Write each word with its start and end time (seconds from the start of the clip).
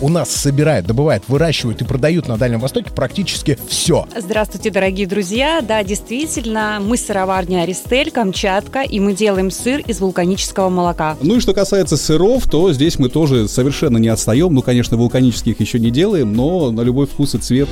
у 0.00 0.08
нас 0.08 0.30
собирают, 0.30 0.86
добывают, 0.86 1.24
выращивают 1.28 1.80
и 1.82 1.84
продают 1.84 2.28
на 2.28 2.36
Дальнем 2.36 2.60
Востоке 2.60 2.90
практически 2.90 3.58
все. 3.68 4.06
Здравствуйте, 4.16 4.70
дорогие 4.70 5.06
друзья. 5.06 5.60
Да, 5.60 5.82
действительно, 5.82 6.78
мы 6.80 6.96
сыроварня 6.96 7.62
Аристель, 7.62 8.10
Камчатка, 8.10 8.82
и 8.82 9.00
мы 9.00 9.14
делаем 9.14 9.50
сыр 9.50 9.80
из 9.86 10.00
вулканического 10.00 10.68
молока. 10.68 11.16
Ну 11.20 11.36
и 11.36 11.40
что 11.40 11.54
касается 11.54 11.96
сыров, 11.96 12.48
то 12.50 12.72
здесь 12.72 12.98
мы 12.98 13.08
тоже 13.08 13.48
совершенно 13.48 13.98
не 13.98 14.08
отстаем. 14.08 14.52
Ну, 14.52 14.62
конечно, 14.62 14.96
вулканических 14.96 15.58
еще 15.60 15.78
не 15.78 15.90
делаем, 15.90 16.32
но 16.32 16.70
на 16.70 16.82
любой 16.82 17.06
вкус 17.06 17.34
и 17.34 17.38
цвет. 17.38 17.68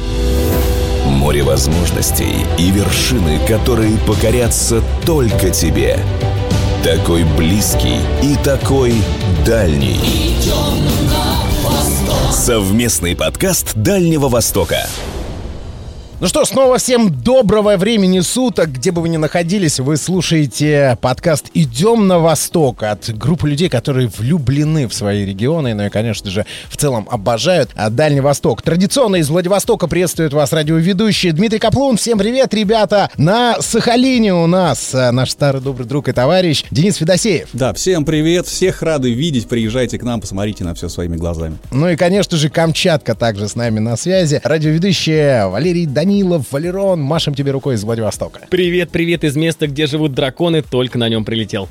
Море 1.06 1.42
возможностей 1.42 2.34
и 2.58 2.70
вершины, 2.70 3.38
которые 3.46 3.96
покорятся 4.06 4.82
только 5.04 5.50
тебе. 5.50 5.98
Такой 6.82 7.24
близкий 7.36 7.98
и 8.22 8.36
такой 8.42 8.94
дальний. 9.46 9.98
Совместный 12.44 13.16
подкаст 13.16 13.74
Дальнего 13.74 14.28
Востока. 14.28 14.86
Ну 16.20 16.28
что, 16.28 16.44
снова 16.44 16.78
всем 16.78 17.10
доброго 17.10 17.76
времени 17.76 18.20
суток. 18.20 18.70
Где 18.70 18.92
бы 18.92 19.02
вы 19.02 19.08
ни 19.08 19.16
находились, 19.16 19.80
вы 19.80 19.96
слушаете 19.96 20.96
подкаст 21.00 21.46
«Идем 21.54 22.06
на 22.06 22.20
восток» 22.20 22.84
от 22.84 23.10
группы 23.18 23.48
людей, 23.48 23.68
которые 23.68 24.06
влюблены 24.06 24.86
в 24.86 24.94
свои 24.94 25.24
регионы, 25.24 25.74
ну 25.74 25.86
и, 25.86 25.90
конечно 25.90 26.30
же, 26.30 26.46
в 26.68 26.76
целом 26.76 27.08
обожают 27.10 27.70
Дальний 27.90 28.20
Восток. 28.20 28.62
Традиционно 28.62 29.16
из 29.16 29.28
Владивостока 29.28 29.88
приветствует 29.88 30.32
вас 30.32 30.52
радиоведущий 30.52 31.32
Дмитрий 31.32 31.58
Каплун. 31.58 31.96
Всем 31.96 32.16
привет, 32.16 32.54
ребята! 32.54 33.10
На 33.16 33.60
Сахалине 33.60 34.34
у 34.34 34.46
нас 34.46 34.94
э, 34.94 35.10
наш 35.10 35.30
старый 35.30 35.60
добрый 35.60 35.86
друг 35.86 36.08
и 36.08 36.12
товарищ 36.12 36.64
Денис 36.70 36.94
Федосеев. 36.94 37.48
Да, 37.52 37.72
всем 37.74 38.04
привет, 38.04 38.46
всех 38.46 38.82
рады 38.82 39.12
видеть. 39.12 39.48
Приезжайте 39.48 39.98
к 39.98 40.04
нам, 40.04 40.20
посмотрите 40.20 40.62
на 40.62 40.76
все 40.76 40.88
своими 40.88 41.16
глазами. 41.16 41.58
Ну 41.72 41.88
и, 41.88 41.96
конечно 41.96 42.36
же, 42.36 42.50
Камчатка 42.50 43.16
также 43.16 43.48
с 43.48 43.56
нами 43.56 43.80
на 43.80 43.96
связи. 43.96 44.40
Радиоведущая 44.44 45.48
Валерий 45.48 45.86
Данилов 45.86 46.03
Данилов, 46.04 46.52
Валерон, 46.52 47.00
машем 47.00 47.34
тебе 47.34 47.50
рукой 47.50 47.76
из 47.76 47.82
Владивостока. 47.82 48.40
Привет, 48.50 48.90
привет 48.90 49.24
из 49.24 49.36
места, 49.36 49.66
где 49.66 49.86
живут 49.86 50.12
драконы, 50.12 50.60
только 50.60 50.98
на 50.98 51.08
нем 51.08 51.24
прилетел. 51.24 51.66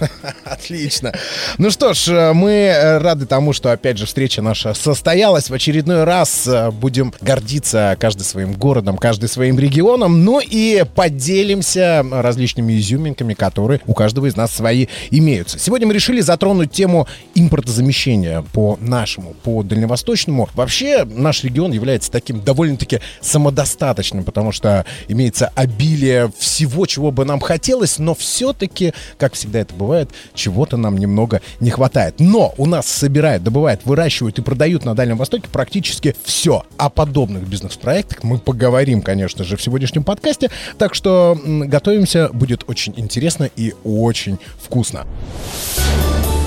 Отлично. 0.44 1.14
Ну 1.58 1.70
что 1.70 1.94
ж, 1.94 2.32
мы 2.34 2.98
рады 3.00 3.26
тому, 3.26 3.52
что 3.52 3.70
опять 3.70 3.96
же 3.96 4.06
встреча 4.06 4.42
наша 4.42 4.74
состоялась. 4.74 5.50
В 5.50 5.54
очередной 5.54 6.02
раз 6.02 6.48
э, 6.48 6.72
будем 6.72 7.14
гордиться 7.20 7.96
каждый 8.00 8.24
своим 8.24 8.54
городом, 8.54 8.96
каждый 8.96 9.28
своим 9.28 9.56
регионом, 9.56 10.24
ну 10.24 10.40
и 10.40 10.84
поделимся 10.96 12.04
различными 12.10 12.76
изюминками, 12.76 13.34
которые 13.34 13.80
у 13.86 13.94
каждого 13.94 14.26
из 14.26 14.34
нас 14.34 14.50
свои 14.50 14.88
имеются. 15.12 15.60
Сегодня 15.60 15.86
мы 15.86 15.94
решили 15.94 16.20
затронуть 16.22 16.72
тему 16.72 17.06
импортозамещения 17.36 18.42
по 18.52 18.78
нашему, 18.80 19.34
по 19.44 19.62
дальневосточному. 19.62 20.48
Вообще 20.54 21.04
наш 21.04 21.44
регион 21.44 21.70
является 21.70 22.10
таким 22.10 22.40
довольно-таки 22.40 22.98
самодостаточным 23.20 23.75
достаточным, 23.76 24.24
потому 24.24 24.52
что 24.52 24.86
имеется 25.08 25.52
обилие 25.54 26.30
всего, 26.38 26.86
чего 26.86 27.10
бы 27.10 27.24
нам 27.24 27.40
хотелось, 27.40 27.98
но 27.98 28.14
все-таки, 28.14 28.94
как 29.18 29.34
всегда 29.34 29.60
это 29.60 29.74
бывает, 29.74 30.10
чего-то 30.34 30.78
нам 30.78 30.96
немного 30.96 31.42
не 31.60 31.70
хватает. 31.70 32.14
Но 32.18 32.54
у 32.56 32.66
нас 32.66 32.86
собирают, 32.86 33.42
добывают, 33.42 33.82
выращивают 33.84 34.38
и 34.38 34.42
продают 34.42 34.84
на 34.84 34.94
Дальнем 34.94 35.18
Востоке 35.18 35.48
практически 35.52 36.16
все. 36.24 36.64
О 36.78 36.88
подобных 36.88 37.46
бизнес-проектах 37.46 38.22
мы 38.22 38.38
поговорим, 38.38 39.02
конечно 39.02 39.44
же, 39.44 39.56
в 39.56 39.62
сегодняшнем 39.62 40.04
подкасте. 40.04 40.50
Так 40.78 40.94
что 40.94 41.38
готовимся, 41.44 42.30
будет 42.32 42.64
очень 42.68 42.94
интересно 42.96 43.50
и 43.56 43.74
очень 43.84 44.38
вкусно. 44.58 45.06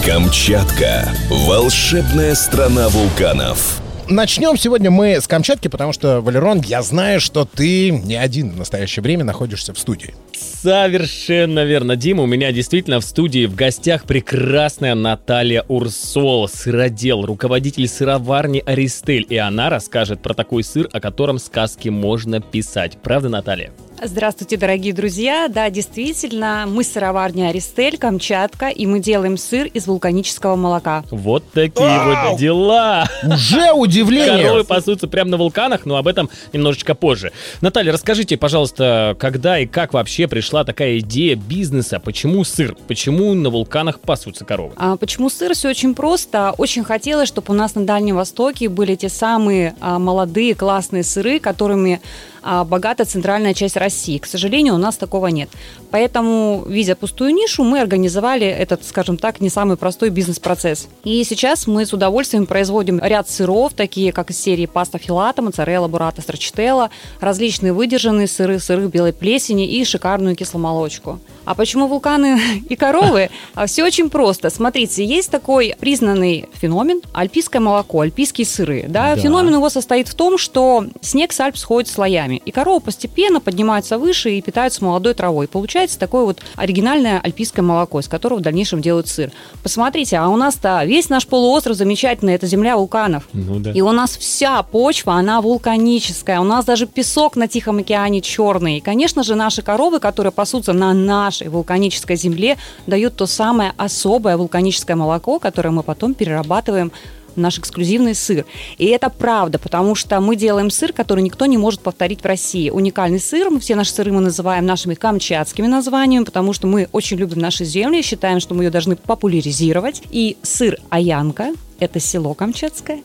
Камчатка. 0.03 1.07
Волшебная 1.29 2.33
страна 2.33 2.89
вулканов 2.89 3.81
начнем 4.09 4.57
сегодня 4.57 4.91
мы 4.91 5.21
с 5.21 5.27
Камчатки, 5.27 5.67
потому 5.67 5.93
что, 5.93 6.21
Валерон, 6.21 6.61
я 6.61 6.81
знаю, 6.81 7.19
что 7.19 7.45
ты 7.45 7.91
не 7.91 8.15
один 8.15 8.51
в 8.51 8.57
настоящее 8.57 9.03
время 9.03 9.23
находишься 9.23 9.73
в 9.73 9.79
студии. 9.79 10.13
Совершенно 10.33 11.63
верно, 11.63 11.95
Дима. 11.95 12.23
У 12.23 12.25
меня 12.25 12.51
действительно 12.51 12.99
в 12.99 13.05
студии 13.05 13.45
в 13.45 13.55
гостях 13.55 14.03
прекрасная 14.03 14.95
Наталья 14.95 15.63
Урсол, 15.67 16.47
сыродел, 16.47 17.25
руководитель 17.25 17.87
сыроварни 17.87 18.63
Аристель. 18.65 19.25
И 19.29 19.37
она 19.37 19.69
расскажет 19.69 20.21
про 20.21 20.33
такой 20.33 20.63
сыр, 20.63 20.89
о 20.91 20.99
котором 20.99 21.39
сказки 21.39 21.89
можно 21.89 22.41
писать. 22.41 22.97
Правда, 23.01 23.29
Наталья? 23.29 23.71
Здравствуйте, 24.01 24.55
дорогие 24.55 24.93
друзья. 24.93 25.49
Да, 25.49 25.69
действительно, 25.69 26.63
мы 26.67 26.85
сыроварня 26.85 27.49
Аристель, 27.49 27.97
Камчатка, 27.97 28.69
и 28.69 28.85
мы 28.85 29.01
делаем 29.01 29.37
сыр 29.37 29.67
из 29.67 29.87
вулканического 29.87 30.55
молока. 30.55 31.03
Вот 31.11 31.43
такие 31.51 31.85
Вау! 31.85 32.31
вот 32.31 32.39
дела. 32.39 33.09
Уже 33.23 33.73
удивление. 33.73 34.45
Коровы 34.45 34.63
пасутся 34.63 35.09
прямо 35.09 35.31
на 35.31 35.37
вулканах, 35.37 35.85
но 35.85 35.97
об 35.97 36.07
этом 36.07 36.29
немножечко 36.53 36.95
позже. 36.95 37.33
Наталья, 37.59 37.91
расскажите, 37.91 38.37
пожалуйста, 38.37 39.17
когда 39.19 39.59
и 39.59 39.65
как 39.65 39.93
вообще 39.93 40.29
пришла 40.29 40.63
такая 40.63 40.99
идея 40.99 41.35
бизнеса? 41.35 41.99
Почему 41.99 42.45
сыр? 42.45 42.77
Почему 42.87 43.33
на 43.33 43.49
вулканах 43.49 43.99
пасутся 43.99 44.45
коровы? 44.45 44.73
А, 44.77 44.95
почему 44.95 45.29
сыр? 45.29 45.53
Все 45.53 45.69
очень 45.69 45.93
просто. 45.93 46.53
Очень 46.57 46.85
хотелось, 46.85 47.27
чтобы 47.27 47.53
у 47.53 47.57
нас 47.57 47.75
на 47.75 47.85
Дальнем 47.85 48.15
Востоке 48.15 48.69
были 48.69 48.95
те 48.95 49.09
самые 49.09 49.75
а, 49.81 49.99
молодые 49.99 50.55
классные 50.55 51.03
сыры, 51.03 51.41
которыми 51.41 51.99
а, 52.41 52.63
богата 52.63 53.05
центральная 53.05 53.53
часть 53.53 53.75
России. 53.75 53.88
К 54.19 54.25
сожалению, 54.25 54.75
у 54.75 54.77
нас 54.77 54.97
такого 54.97 55.27
нет. 55.27 55.49
Поэтому, 55.91 56.63
видя 56.67 56.95
пустую 56.95 57.33
нишу, 57.33 57.63
мы 57.63 57.79
организовали 57.81 58.47
этот, 58.47 58.85
скажем 58.85 59.17
так, 59.17 59.41
не 59.41 59.49
самый 59.49 59.77
простой 59.77 60.09
бизнес-процесс. 60.09 60.87
И 61.03 61.23
сейчас 61.23 61.67
мы 61.67 61.85
с 61.85 61.93
удовольствием 61.93 62.45
производим 62.45 62.99
ряд 62.99 63.29
сыров, 63.29 63.73
такие 63.73 64.11
как 64.11 64.29
из 64.29 64.39
серии 64.39 64.65
паста 64.65 64.97
филата, 64.97 65.41
моцарелла, 65.41 65.87
бурата, 65.87 66.21
страчителла, 66.21 66.89
различные 67.19 67.73
выдержанные 67.73 68.27
сыры, 68.27 68.59
сыры 68.59 68.87
белой 68.87 69.13
плесени 69.13 69.67
и 69.67 69.83
шикарную 69.83 70.35
кисломолочку. 70.35 71.19
А 71.45 71.55
почему 71.55 71.87
вулканы 71.87 72.39
и 72.69 72.75
коровы? 72.75 73.29
А 73.55 73.65
Все 73.65 73.83
очень 73.83 74.09
просто. 74.09 74.49
Смотрите, 74.49 75.03
есть 75.03 75.31
такой 75.31 75.75
признанный 75.79 76.47
феномен– 76.53 77.01
альпийское 77.13 77.61
молоко, 77.61 78.01
альпийские 78.01 78.45
сыры. 78.45 78.85
Да? 78.87 79.15
Да. 79.15 79.21
Феномен 79.21 79.55
его 79.55 79.69
состоит 79.69 80.07
в 80.07 80.13
том, 80.13 80.37
что 80.37 80.85
снег 81.01 81.33
с 81.33 81.39
Альп 81.39 81.57
сходит 81.57 81.89
слоями, 81.89 82.41
и 82.45 82.51
коровы 82.51 82.81
постепенно 82.81 83.39
поднимаются 83.39 83.97
выше 83.97 84.31
и 84.31 84.41
питаются 84.41 84.83
молодой 84.83 85.13
травой. 85.13 85.47
Получается 85.47 85.78
такое 85.87 86.25
вот 86.25 86.41
оригинальное 86.55 87.19
альпийское 87.19 87.63
молоко, 87.63 87.99
из 87.99 88.07
которого 88.07 88.39
в 88.39 88.41
дальнейшем 88.41 88.81
делают 88.81 89.07
сыр. 89.07 89.31
Посмотрите, 89.63 90.17
а 90.17 90.27
у 90.27 90.35
нас-то 90.35 90.83
весь 90.85 91.09
наш 91.09 91.25
полуостров 91.27 91.75
замечательный– 91.77 92.33
это 92.35 92.47
земля 92.47 92.77
вулканов. 92.77 93.27
Ну, 93.33 93.59
да. 93.59 93.71
И 93.71 93.81
у 93.81 93.91
нас 93.91 94.17
вся 94.17 94.61
почва, 94.63 95.13
она 95.13 95.41
вулканическая. 95.41 96.39
У 96.39 96.43
нас 96.43 96.65
даже 96.65 96.85
песок 96.85 97.35
на 97.35 97.47
Тихом 97.47 97.77
океане 97.79 98.21
черный. 98.21 98.77
И, 98.77 98.81
конечно 98.81 99.23
же, 99.23 99.35
наши 99.35 99.61
коровы, 99.61 99.99
которые 99.99 100.31
пасутся 100.31 100.73
на 100.73 100.93
наш 100.93 101.29
нашей 101.29 101.49
вулканической 101.49 102.15
земле 102.15 102.57
дают 102.87 103.15
то 103.15 103.27
самое 103.27 103.73
особое 103.77 104.35
вулканическое 104.35 104.95
молоко, 104.95 105.39
которое 105.39 105.69
мы 105.69 105.83
потом 105.83 106.13
перерабатываем 106.13 106.91
наш 107.35 107.59
эксклюзивный 107.59 108.15
сыр. 108.15 108.45
И 108.77 108.85
это 108.85 109.09
правда, 109.09 109.59
потому 109.59 109.95
что 109.95 110.19
мы 110.19 110.35
делаем 110.35 110.69
сыр, 110.69 110.93
который 110.93 111.23
никто 111.23 111.45
не 111.45 111.57
может 111.57 111.81
повторить 111.81 112.21
в 112.21 112.25
России. 112.25 112.69
Уникальный 112.69 113.19
сыр, 113.19 113.49
мы 113.49 113.59
все 113.59 113.75
наши 113.75 113.91
сыры 113.91 114.11
мы 114.11 114.21
называем 114.21 114.65
нашими 114.65 114.95
камчатскими 114.95 115.67
названиями, 115.67 116.23
потому 116.23 116.53
что 116.53 116.67
мы 116.67 116.87
очень 116.91 117.17
любим 117.17 117.39
наши 117.39 117.65
земли, 117.65 118.01
считаем, 118.01 118.39
что 118.39 118.53
мы 118.55 118.63
ее 118.63 118.69
должны 118.69 118.95
популяризировать. 118.95 120.01
И 120.11 120.37
сыр 120.41 120.77
Аянка, 120.89 121.53
это 121.79 121.99
село 121.99 122.33
Камчатское, 122.33 123.01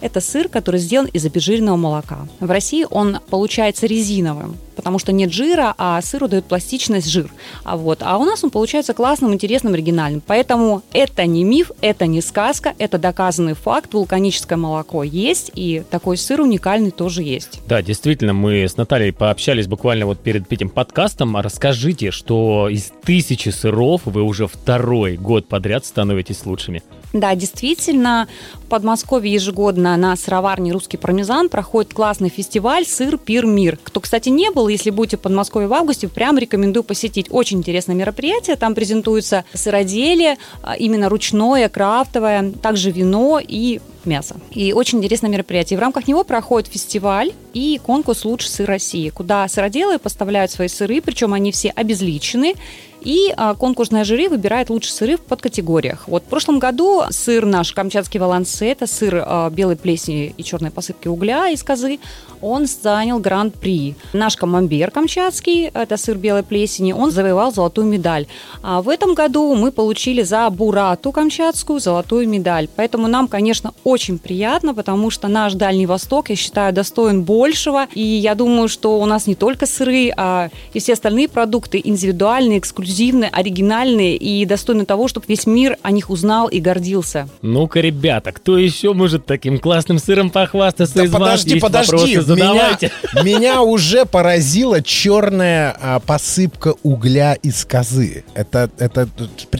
это 0.00 0.20
сыр, 0.20 0.48
который 0.48 0.80
сделан 0.80 1.06
из 1.06 1.24
обезжиренного 1.24 1.76
молока. 1.76 2.26
В 2.40 2.50
России 2.50 2.86
он 2.88 3.18
получается 3.30 3.86
резиновым, 3.86 4.56
потому 4.76 4.98
что 4.98 5.12
нет 5.12 5.32
жира, 5.32 5.74
а 5.78 6.00
сыру 6.02 6.28
дает 6.28 6.44
пластичность 6.44 7.08
жир. 7.08 7.30
А, 7.64 7.76
вот. 7.76 7.98
а 8.02 8.16
у 8.18 8.24
нас 8.24 8.44
он 8.44 8.50
получается 8.50 8.94
классным, 8.94 9.34
интересным, 9.34 9.74
оригинальным. 9.74 10.22
Поэтому 10.26 10.82
это 10.92 11.26
не 11.26 11.44
миф, 11.44 11.70
это 11.80 12.06
не 12.06 12.20
сказка, 12.20 12.74
это 12.78 12.98
доказанный 12.98 13.54
факт. 13.54 13.92
Вулканическое 13.92 14.56
молоко 14.56 15.02
есть, 15.02 15.50
и 15.54 15.82
такой 15.90 16.16
сыр 16.16 16.40
уникальный 16.40 16.90
тоже 16.90 17.22
есть. 17.22 17.60
Да, 17.66 17.82
действительно, 17.82 18.32
мы 18.32 18.64
с 18.64 18.76
Натальей 18.76 19.12
пообщались 19.12 19.66
буквально 19.66 20.06
вот 20.06 20.20
перед 20.20 20.50
этим 20.52 20.70
подкастом. 20.70 21.36
А 21.36 21.42
расскажите, 21.42 22.10
что 22.10 22.68
из 22.68 22.92
тысячи 23.02 23.48
сыров 23.48 24.02
вы 24.04 24.22
уже 24.22 24.46
второй 24.46 25.16
год 25.16 25.48
подряд 25.48 25.84
становитесь 25.84 26.46
лучшими. 26.46 26.82
Да, 27.12 27.34
действительно, 27.34 28.28
в 28.54 28.66
Подмосковье 28.66 29.32
ежегодно 29.32 29.96
на 29.96 30.14
сыроварне 30.14 30.72
«Русский 30.72 30.98
пармезан» 30.98 31.48
проходит 31.48 31.94
классный 31.94 32.28
фестиваль 32.28 32.84
«Сыр, 32.84 33.16
пир, 33.16 33.46
мир». 33.46 33.78
Кто, 33.82 34.00
кстати, 34.00 34.28
не 34.28 34.50
был, 34.50 34.68
если 34.68 34.90
будете 34.90 35.16
в 35.16 35.20
Подмосковье 35.20 35.68
в 35.68 35.74
августе, 35.74 36.08
прям 36.08 36.36
рекомендую 36.36 36.84
посетить. 36.84 37.28
Очень 37.30 37.58
интересное 37.58 37.96
мероприятие. 37.96 38.56
Там 38.56 38.74
презентуются 38.74 39.44
сыроделие, 39.54 40.36
а, 40.62 40.76
именно 40.76 41.08
ручное, 41.08 41.68
крафтовое, 41.70 42.52
также 42.60 42.90
вино 42.90 43.40
и 43.42 43.80
мясо. 44.04 44.36
И 44.50 44.72
очень 44.72 44.98
интересное 44.98 45.30
мероприятие. 45.30 45.78
В 45.78 45.80
рамках 45.80 46.08
него 46.08 46.24
проходит 46.24 46.68
фестиваль 46.68 47.32
и 47.52 47.80
конкурс 47.84 48.24
«Лучший 48.24 48.48
сыр 48.48 48.66
России», 48.66 49.08
куда 49.10 49.46
сыроделы 49.48 49.98
поставляют 49.98 50.50
свои 50.50 50.68
сыры, 50.68 51.00
причем 51.00 51.32
они 51.34 51.52
все 51.52 51.70
обезличены, 51.70 52.54
и 53.00 53.32
а, 53.36 53.54
конкурсное 53.54 54.04
жюри 54.04 54.28
выбирает 54.28 54.70
лучшие 54.70 54.92
сыры 54.92 55.16
в 55.16 55.20
подкатегориях. 55.20 56.08
Вот 56.08 56.24
в 56.24 56.26
прошлом 56.26 56.58
году 56.58 57.02
сыр 57.10 57.46
наш 57.46 57.72
камчатский 57.72 58.18
валансе, 58.18 58.70
это 58.70 58.86
сыр 58.86 59.22
а, 59.24 59.50
белой 59.50 59.76
плесени 59.76 60.34
и 60.36 60.44
черной 60.44 60.70
посыпки 60.70 61.08
угля 61.08 61.48
из 61.48 61.62
козы, 61.62 61.98
он 62.40 62.66
занял 62.66 63.18
гран-при. 63.18 63.96
Наш 64.12 64.36
камамбер 64.36 64.90
камчатский, 64.90 65.66
это 65.66 65.96
сыр 65.96 66.16
белой 66.16 66.42
плесени, 66.42 66.92
он 66.92 67.10
завоевал 67.10 67.52
золотую 67.52 67.86
медаль. 67.86 68.26
А 68.62 68.82
в 68.82 68.88
этом 68.88 69.14
году 69.14 69.54
мы 69.54 69.72
получили 69.72 70.22
за 70.22 70.48
бурату 70.50 71.12
камчатскую 71.12 71.80
золотую 71.80 72.28
медаль. 72.28 72.68
Поэтому 72.76 73.06
нам, 73.08 73.28
конечно, 73.28 73.72
очень 73.84 74.18
приятно, 74.18 74.74
потому 74.74 75.10
что 75.10 75.28
наш 75.28 75.54
Дальний 75.54 75.86
Восток, 75.86 76.30
я 76.30 76.36
считаю, 76.36 76.72
достоин 76.72 77.22
большего. 77.48 77.86
И 77.94 78.00
я 78.02 78.34
думаю, 78.34 78.68
что 78.68 79.00
у 79.00 79.06
нас 79.06 79.26
не 79.26 79.34
только 79.34 79.64
сыры, 79.66 80.12
а 80.16 80.50
и 80.74 80.80
все 80.80 80.92
остальные 80.92 81.28
продукты 81.28 81.80
индивидуальные, 81.82 82.58
эксклюзивные, 82.58 83.30
оригинальные 83.30 84.16
и 84.16 84.44
достойны 84.44 84.84
того, 84.84 85.08
чтобы 85.08 85.26
весь 85.28 85.46
мир 85.46 85.76
о 85.82 85.90
них 85.90 86.10
узнал 86.10 86.48
и 86.48 86.60
гордился. 86.60 87.28
Ну-ка, 87.42 87.80
ребята, 87.80 88.32
кто 88.32 88.58
еще 88.58 88.92
может 88.92 89.24
таким 89.24 89.58
классным 89.58 89.98
сыром 89.98 90.30
похвастаться 90.30 90.94
Да 90.96 91.04
из 91.04 91.10
вас? 91.10 91.20
подожди, 91.20 91.50
Есть 91.54 91.62
подожди. 91.62 91.92
вопросы, 91.92 92.12
Меня, 92.12 92.22
задавайте. 92.22 92.92
меня 93.24 93.62
уже 93.62 94.04
поразила 94.04 94.82
черная 94.82 95.76
а, 95.80 96.00
посыпка 96.00 96.74
угля 96.82 97.34
из 97.34 97.64
козы. 97.64 98.24
Это, 98.34 98.70
это 98.78 99.08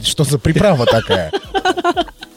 что 0.03 0.23
за 0.23 0.37
приправа 0.37 0.85
такая? 0.85 1.31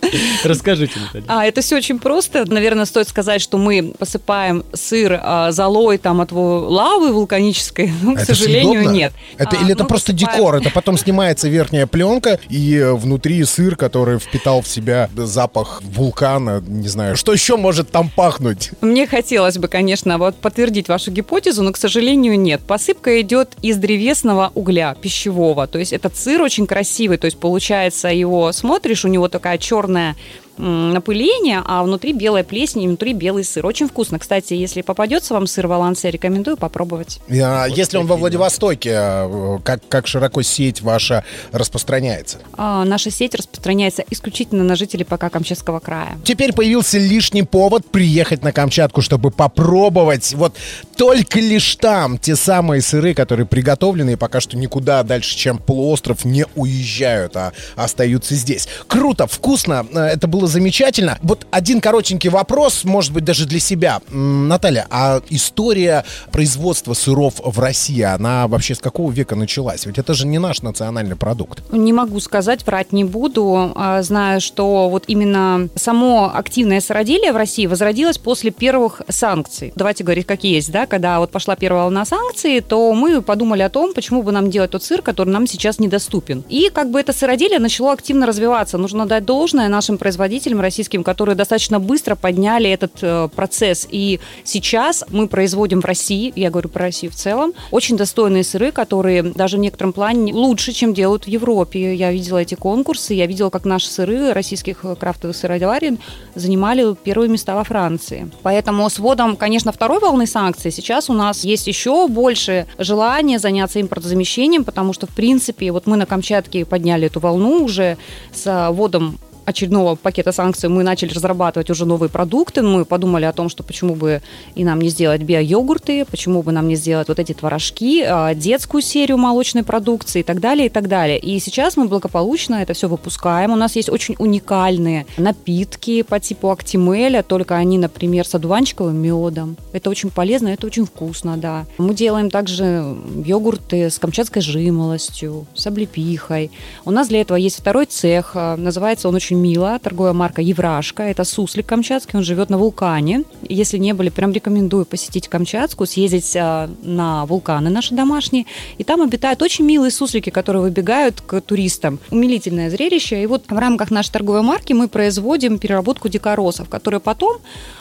Расскажите, 0.44 0.98
Наталья. 0.98 1.24
А, 1.28 1.44
это 1.46 1.60
все 1.60 1.76
очень 1.76 1.98
просто. 1.98 2.44
Наверное, 2.50 2.84
стоит 2.84 3.08
сказать, 3.08 3.40
что 3.40 3.58
мы 3.58 3.94
посыпаем 3.98 4.64
сыр 4.72 5.18
а, 5.22 5.52
золой 5.52 5.98
там 5.98 6.20
от 6.20 6.32
лавы 6.32 7.12
вулканической. 7.12 7.92
Ну, 8.02 8.14
к 8.16 8.18
Это 8.18 8.34
сожалению, 8.34 8.80
съедобно? 8.80 8.96
нет. 8.96 9.12
Это, 9.38 9.56
А, 9.56 9.62
или 9.62 9.72
это 9.72 9.84
мы 9.84 9.88
просто 9.88 10.12
посыпаем- 10.12 10.16
декор? 10.36 10.54
Это 10.56 10.70
потом 10.70 10.98
снимается 10.98 11.48
верхняя 11.48 11.86
пленка, 11.86 12.38
и 12.48 12.74
э, 12.76 12.92
внутри 12.94 13.44
сыр, 13.44 13.76
который 13.76 14.18
впитал 14.18 14.60
в 14.62 14.66
себя 14.68 15.08
запах 15.14 15.80
вулкана, 15.82 16.60
не 16.66 16.88
знаю. 16.88 17.16
Что 17.16 17.32
еще 17.32 17.56
может 17.56 17.90
там 17.90 18.08
пахнуть? 18.10 18.70
Мне 18.80 19.06
хотелось 19.06 19.58
бы, 19.58 19.68
конечно, 19.68 20.18
вот 20.18 20.34
подтвердить 20.36 20.88
вашу 20.88 21.10
гипотезу, 21.12 21.62
но, 21.62 21.72
к 21.72 21.76
сожалению, 21.76 22.38
нет. 22.40 22.60
Посыпка 22.66 23.20
идет 23.20 23.50
из 23.62 23.76
древесного 23.76 24.50
угля 24.54 24.96
пищевого. 25.00 25.66
То 25.66 25.78
есть 25.78 25.92
этот 25.92 26.16
сыр 26.16 26.42
очень 26.42 26.66
красивый. 26.66 27.18
То 27.18 27.26
есть 27.26 27.38
получается, 27.38 28.08
его 28.08 28.50
смотришь, 28.52 29.04
у 29.04 29.08
него 29.08 29.28
такая 29.28 29.58
черная 29.58 29.91
对 29.92 30.14
напыление, 30.58 31.62
а 31.64 31.82
внутри 31.82 32.12
белая 32.12 32.44
плесень 32.44 32.82
и 32.82 32.88
внутри 32.88 33.12
белый 33.12 33.44
сыр. 33.44 33.64
Очень 33.66 33.88
вкусно. 33.88 34.18
Кстати, 34.18 34.54
если 34.54 34.82
попадется 34.82 35.34
вам 35.34 35.46
сыр 35.46 35.66
Валансе, 35.66 36.10
рекомендую 36.10 36.56
попробовать. 36.56 37.20
А, 37.28 37.66
Если 37.66 37.96
он 37.96 38.06
во 38.06 38.16
Владивостоке, 38.16 38.90
э, 38.94 39.58
как, 39.64 39.80
как 39.88 40.06
широко 40.06 40.42
сеть 40.42 40.82
ваша 40.82 41.24
распространяется? 41.52 42.38
А, 42.56 42.84
наша 42.84 43.10
сеть 43.10 43.34
распространяется 43.34 44.04
исключительно 44.10 44.64
на 44.64 44.76
жителей 44.76 45.04
пока 45.04 45.30
Камчатского 45.30 45.80
края. 45.80 46.18
Теперь 46.24 46.52
появился 46.52 46.98
лишний 46.98 47.42
повод 47.42 47.86
приехать 47.86 48.42
на 48.42 48.52
Камчатку, 48.52 49.02
чтобы 49.02 49.30
попробовать 49.30 50.34
вот 50.34 50.56
только 50.96 51.40
лишь 51.40 51.76
там 51.76 52.18
те 52.18 52.36
самые 52.36 52.82
сыры, 52.82 53.14
которые 53.14 53.46
приготовлены 53.46 54.12
и 54.12 54.16
пока 54.16 54.40
что 54.40 54.56
никуда 54.56 55.02
дальше, 55.02 55.36
чем 55.36 55.58
полуостров, 55.58 56.24
не 56.24 56.46
уезжают, 56.54 57.36
а 57.36 57.52
остаются 57.76 58.34
здесь. 58.34 58.68
Круто, 58.86 59.26
вкусно, 59.26 59.86
э, 59.92 59.98
это 60.00 60.26
было 60.42 60.48
замечательно. 60.48 61.18
Вот 61.22 61.46
один 61.52 61.80
коротенький 61.80 62.28
вопрос, 62.28 62.82
может 62.82 63.12
быть, 63.12 63.22
даже 63.22 63.46
для 63.46 63.60
себя. 63.60 64.00
Наталья, 64.10 64.88
а 64.90 65.22
история 65.28 66.04
производства 66.32 66.94
сыров 66.94 67.34
в 67.44 67.60
России, 67.60 68.02
она 68.02 68.48
вообще 68.48 68.74
с 68.74 68.80
какого 68.80 69.12
века 69.12 69.36
началась? 69.36 69.86
Ведь 69.86 69.98
это 69.98 70.14
же 70.14 70.26
не 70.26 70.40
наш 70.40 70.62
национальный 70.62 71.14
продукт. 71.14 71.62
Не 71.70 71.92
могу 71.92 72.18
сказать, 72.18 72.66
врать 72.66 72.92
не 72.92 73.04
буду. 73.04 73.72
А, 73.76 74.02
Знаю, 74.02 74.40
что 74.40 74.88
вот 74.88 75.04
именно 75.06 75.68
само 75.76 76.32
активное 76.34 76.80
сыроделие 76.80 77.32
в 77.32 77.36
России 77.36 77.66
возродилось 77.66 78.18
после 78.18 78.50
первых 78.50 79.02
санкций. 79.08 79.72
Давайте 79.76 80.02
говорить 80.02 80.26
как 80.26 80.42
есть, 80.42 80.72
да, 80.72 80.86
когда 80.86 81.20
вот 81.20 81.30
пошла 81.30 81.54
первая 81.54 81.84
волна 81.84 82.04
санкций, 82.04 82.60
то 82.60 82.92
мы 82.94 83.22
подумали 83.22 83.62
о 83.62 83.68
том, 83.68 83.94
почему 83.94 84.24
бы 84.24 84.32
нам 84.32 84.50
делать 84.50 84.72
тот 84.72 84.82
сыр, 84.82 85.02
который 85.02 85.30
нам 85.30 85.46
сейчас 85.46 85.78
недоступен. 85.78 86.42
И 86.48 86.68
как 86.74 86.90
бы 86.90 86.98
это 86.98 87.12
сыроделие 87.12 87.60
начало 87.60 87.92
активно 87.92 88.26
развиваться. 88.26 88.76
Нужно 88.76 89.06
дать 89.06 89.24
должное 89.24 89.68
нашим 89.68 89.98
производителям 89.98 90.31
российским, 90.60 91.04
которые 91.04 91.34
достаточно 91.34 91.80
быстро 91.80 92.14
подняли 92.14 92.70
этот 92.70 92.92
э, 93.02 93.28
процесс. 93.34 93.86
И 93.90 94.20
сейчас 94.44 95.04
мы 95.10 95.28
производим 95.28 95.80
в 95.80 95.84
России, 95.84 96.32
я 96.36 96.50
говорю 96.50 96.68
про 96.68 96.82
Россию 96.82 97.12
в 97.12 97.14
целом, 97.14 97.52
очень 97.70 97.96
достойные 97.96 98.44
сыры, 98.44 98.72
которые 98.72 99.22
даже 99.22 99.56
в 99.56 99.60
некотором 99.60 99.92
плане 99.92 100.32
лучше, 100.32 100.72
чем 100.72 100.94
делают 100.94 101.24
в 101.24 101.28
Европе. 101.28 101.94
Я 101.94 102.12
видела 102.12 102.38
эти 102.38 102.54
конкурсы, 102.54 103.14
я 103.14 103.26
видела, 103.26 103.50
как 103.50 103.64
наши 103.64 103.88
сыры 103.88 104.32
российских 104.32 104.84
э, 104.84 104.96
крафтовых 104.98 105.36
сыроварен 105.36 105.98
занимали 106.34 106.94
первые 106.94 107.28
места 107.28 107.54
во 107.54 107.64
Франции. 107.64 108.30
Поэтому 108.42 108.88
с 108.88 108.98
вводом, 108.98 109.36
конечно, 109.36 109.72
второй 109.72 110.00
волны 110.00 110.26
санкций 110.26 110.70
сейчас 110.70 111.10
у 111.10 111.12
нас 111.12 111.44
есть 111.44 111.66
еще 111.66 112.08
больше 112.08 112.66
желания 112.78 113.38
заняться 113.38 113.80
импортозамещением, 113.80 114.64
потому 114.64 114.92
что, 114.92 115.06
в 115.06 115.10
принципе, 115.10 115.72
вот 115.72 115.86
мы 115.86 115.96
на 115.96 116.06
Камчатке 116.06 116.64
подняли 116.64 117.06
эту 117.06 117.20
волну 117.20 117.64
уже 117.64 117.98
с 118.32 118.70
вводом 118.70 119.18
очередного 119.44 119.96
пакета 119.96 120.32
санкций 120.32 120.68
мы 120.68 120.82
начали 120.82 121.12
разрабатывать 121.12 121.70
уже 121.70 121.84
новые 121.86 122.08
продукты. 122.08 122.62
Мы 122.62 122.84
подумали 122.84 123.24
о 123.24 123.32
том, 123.32 123.48
что 123.48 123.62
почему 123.62 123.94
бы 123.94 124.22
и 124.54 124.64
нам 124.64 124.80
не 124.80 124.88
сделать 124.88 125.22
био-йогурты, 125.22 126.04
почему 126.04 126.42
бы 126.42 126.52
нам 126.52 126.68
не 126.68 126.76
сделать 126.76 127.08
вот 127.08 127.18
эти 127.18 127.32
творожки, 127.32 128.02
а, 128.06 128.34
детскую 128.34 128.82
серию 128.82 129.18
молочной 129.18 129.62
продукции 129.62 130.20
и 130.20 130.22
так 130.22 130.40
далее, 130.40 130.66
и 130.66 130.68
так 130.68 130.88
далее. 130.88 131.18
И 131.18 131.38
сейчас 131.38 131.76
мы 131.76 131.86
благополучно 131.86 132.56
это 132.56 132.72
все 132.72 132.88
выпускаем. 132.88 133.52
У 133.52 133.56
нас 133.56 133.76
есть 133.76 133.88
очень 133.88 134.14
уникальные 134.18 135.06
напитки 135.16 136.02
по 136.02 136.20
типу 136.20 136.50
актимеля, 136.50 137.22
только 137.22 137.56
они, 137.56 137.78
например, 137.78 138.26
с 138.26 138.34
одуванчиковым 138.34 138.96
медом. 138.96 139.56
Это 139.72 139.90
очень 139.90 140.10
полезно, 140.10 140.48
это 140.48 140.66
очень 140.66 140.86
вкусно, 140.86 141.36
да. 141.36 141.66
Мы 141.78 141.94
делаем 141.94 142.30
также 142.30 142.96
йогурты 143.24 143.90
с 143.90 143.98
камчатской 143.98 144.42
жимолостью, 144.42 145.46
с 145.54 145.66
облепихой. 145.66 146.50
У 146.84 146.90
нас 146.90 147.08
для 147.08 147.20
этого 147.20 147.36
есть 147.36 147.58
второй 147.58 147.86
цех, 147.86 148.32
а, 148.34 148.56
называется 148.56 149.08
он 149.08 149.14
очень 149.14 149.31
мило, 149.34 149.78
торговая 149.78 150.12
марка 150.12 150.42
Еврашка, 150.42 151.02
это 151.04 151.24
суслик 151.24 151.66
камчатский, 151.66 152.18
он 152.18 152.24
живет 152.24 152.50
на 152.50 152.58
вулкане. 152.58 153.24
Если 153.48 153.78
не 153.78 153.92
были, 153.92 154.08
прям 154.08 154.32
рекомендую 154.32 154.84
посетить 154.84 155.28
Камчатскую, 155.28 155.86
съездить 155.86 156.36
а, 156.36 156.70
на 156.82 157.26
вулканы 157.26 157.70
наши 157.70 157.94
домашние, 157.94 158.46
и 158.78 158.84
там 158.84 159.02
обитают 159.02 159.42
очень 159.42 159.64
милые 159.64 159.90
суслики, 159.90 160.30
которые 160.30 160.62
выбегают 160.62 161.20
к 161.20 161.40
туристам. 161.40 161.98
Умилительное 162.10 162.70
зрелище, 162.70 163.22
и 163.22 163.26
вот 163.26 163.44
в 163.48 163.58
рамках 163.58 163.90
нашей 163.90 164.12
торговой 164.12 164.42
марки 164.42 164.72
мы 164.72 164.88
производим 164.88 165.58
переработку 165.58 166.08
дикоросов, 166.08 166.68
которые 166.68 167.00
потом, 167.00 167.38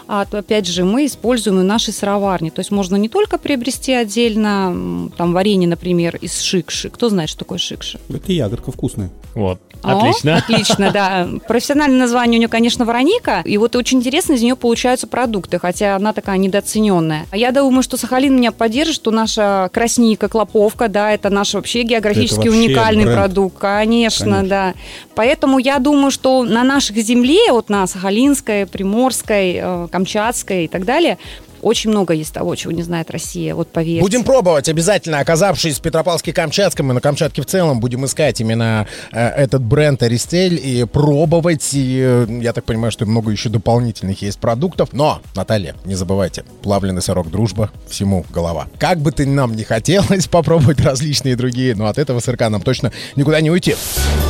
а, 0.07 0.25
опять 0.31 0.68
же, 0.68 0.83
мы 0.83 1.06
используем 1.06 1.59
в 1.59 1.64
нашей 1.64 1.94
сыроварне, 1.94 2.52
то 2.52 2.59
есть 2.59 2.71
можно 2.71 2.95
не 2.95 3.09
только 3.09 3.37
приобрести 3.37 3.94
отдельно 3.94 5.09
там 5.18 5.33
варенье, 5.33 5.68
например, 5.68 6.18
из 6.18 6.40
шикши, 6.40 6.90
кто 6.90 7.09
знает, 7.09 7.30
что 7.30 7.40
такое 7.40 7.57
шикши? 7.57 7.99
Это 8.09 8.31
ягодка 8.31 8.71
вкусная. 8.71 9.09
Вот, 9.33 9.61
О, 9.81 9.97
отлично. 9.97 10.37
Отлично, 10.37 10.92
да. 10.92 11.30
Профессиональное 11.48 12.00
название 12.00 12.38
у 12.38 12.40
нее, 12.40 12.48
конечно, 12.48 12.86
Вороника. 12.86 13.42
И 13.45 13.57
вот 13.57 13.76
очень 13.76 14.00
интересно, 14.00 14.33
из 14.33 14.42
нее 14.42 14.56
получаются 14.56 15.07
продукты, 15.07 15.60
хотя 15.60 15.95
она 15.95 16.14
такая 16.14 16.38
недооцененная. 16.38 17.26
Я 17.33 17.52
думаю, 17.52 17.83
что 17.83 17.98
Сахалин 17.98 18.36
меня 18.36 18.52
поддержит, 18.52 18.95
что 18.95 19.12
наша 19.12 19.69
красника, 19.74 20.30
клоповка, 20.30 20.88
да, 20.88 21.12
это 21.12 21.30
наш 21.30 21.54
вообще 21.54 21.83
географически 21.83 22.40
Это 22.42 22.50
вообще 22.52 22.66
уникальный 22.66 23.04
бренд. 23.06 23.18
продукт. 23.18 23.57
Конечно, 23.57 24.26
Конечно. 24.38 24.48
да. 24.50 24.74
Поэтому 25.16 25.57
я 25.60 25.80
думаю, 25.80 26.12
что 26.12 26.44
на 26.44 26.64
нашей 26.64 27.02
земле, 27.02 27.52
вот 27.52 27.69
на 27.69 27.88
Сахалинской, 27.88 28.66
Приморской, 28.66 29.60
э, 29.62 29.88
Камчатской 29.92 30.66
и 30.66 30.68
так 30.68 30.86
далее, 30.86 31.18
очень 31.61 31.89
много 31.89 32.13
есть 32.13 32.33
того, 32.33 32.56
чего 32.56 32.71
не 32.71 32.83
знает 32.83 33.11
Россия, 33.11 33.56
вот 33.56 33.69
поверьте. 33.69 34.01
Будем 34.01 34.23
пробовать 34.23 34.69
обязательно. 34.69 35.19
Оказавшись 35.19 35.80
в 35.80 35.81
Петропавловске-Камчатском 35.81 36.89
и 36.89 36.94
на 36.94 37.01
Камчатке 37.01 37.41
в 37.41 37.45
целом, 37.45 37.80
будем 37.80 38.06
искать 38.06 38.41
именно 38.41 38.87
э, 39.11 39.27
этот 39.27 39.61
бренд 39.61 40.01
Аристель 40.03 40.59
и 40.63 40.85
пробовать. 40.85 41.69
И 41.73 41.99
э, 42.01 42.27
я 42.41 42.53
так 42.53 42.65
понимаю, 42.65 42.91
что 42.91 43.06
много 43.06 43.31
еще 43.31 43.49
дополнительных 43.49 44.21
есть 44.21 44.39
продуктов. 44.39 44.89
Но, 44.94 45.21
Наталья, 45.35 45.75
не 45.85 45.95
забывайте, 45.95 46.44
плавленый 46.61 47.01
сырок 47.01 47.30
дружба, 47.30 47.71
всему 47.87 48.25
голова. 48.30 48.68
Как 48.80 48.99
бы 48.99 49.11
ты 49.11 49.25
нам 49.25 49.56
не 49.56 49.63
хотелось 49.63 50.27
попробовать 50.31 50.80
различные 50.81 51.35
другие, 51.35 51.75
но 51.75 51.87
от 51.87 51.97
этого 51.97 52.19
сырка 52.19 52.49
нам 52.49 52.61
точно 52.61 52.91
никуда 53.15 53.41
не 53.41 53.51
уйти. 53.51 53.75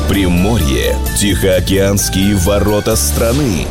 Приморье. 0.08 0.96
Тихоокеанские 1.18 2.34
ворота 2.36 2.96
страны. 2.96 3.66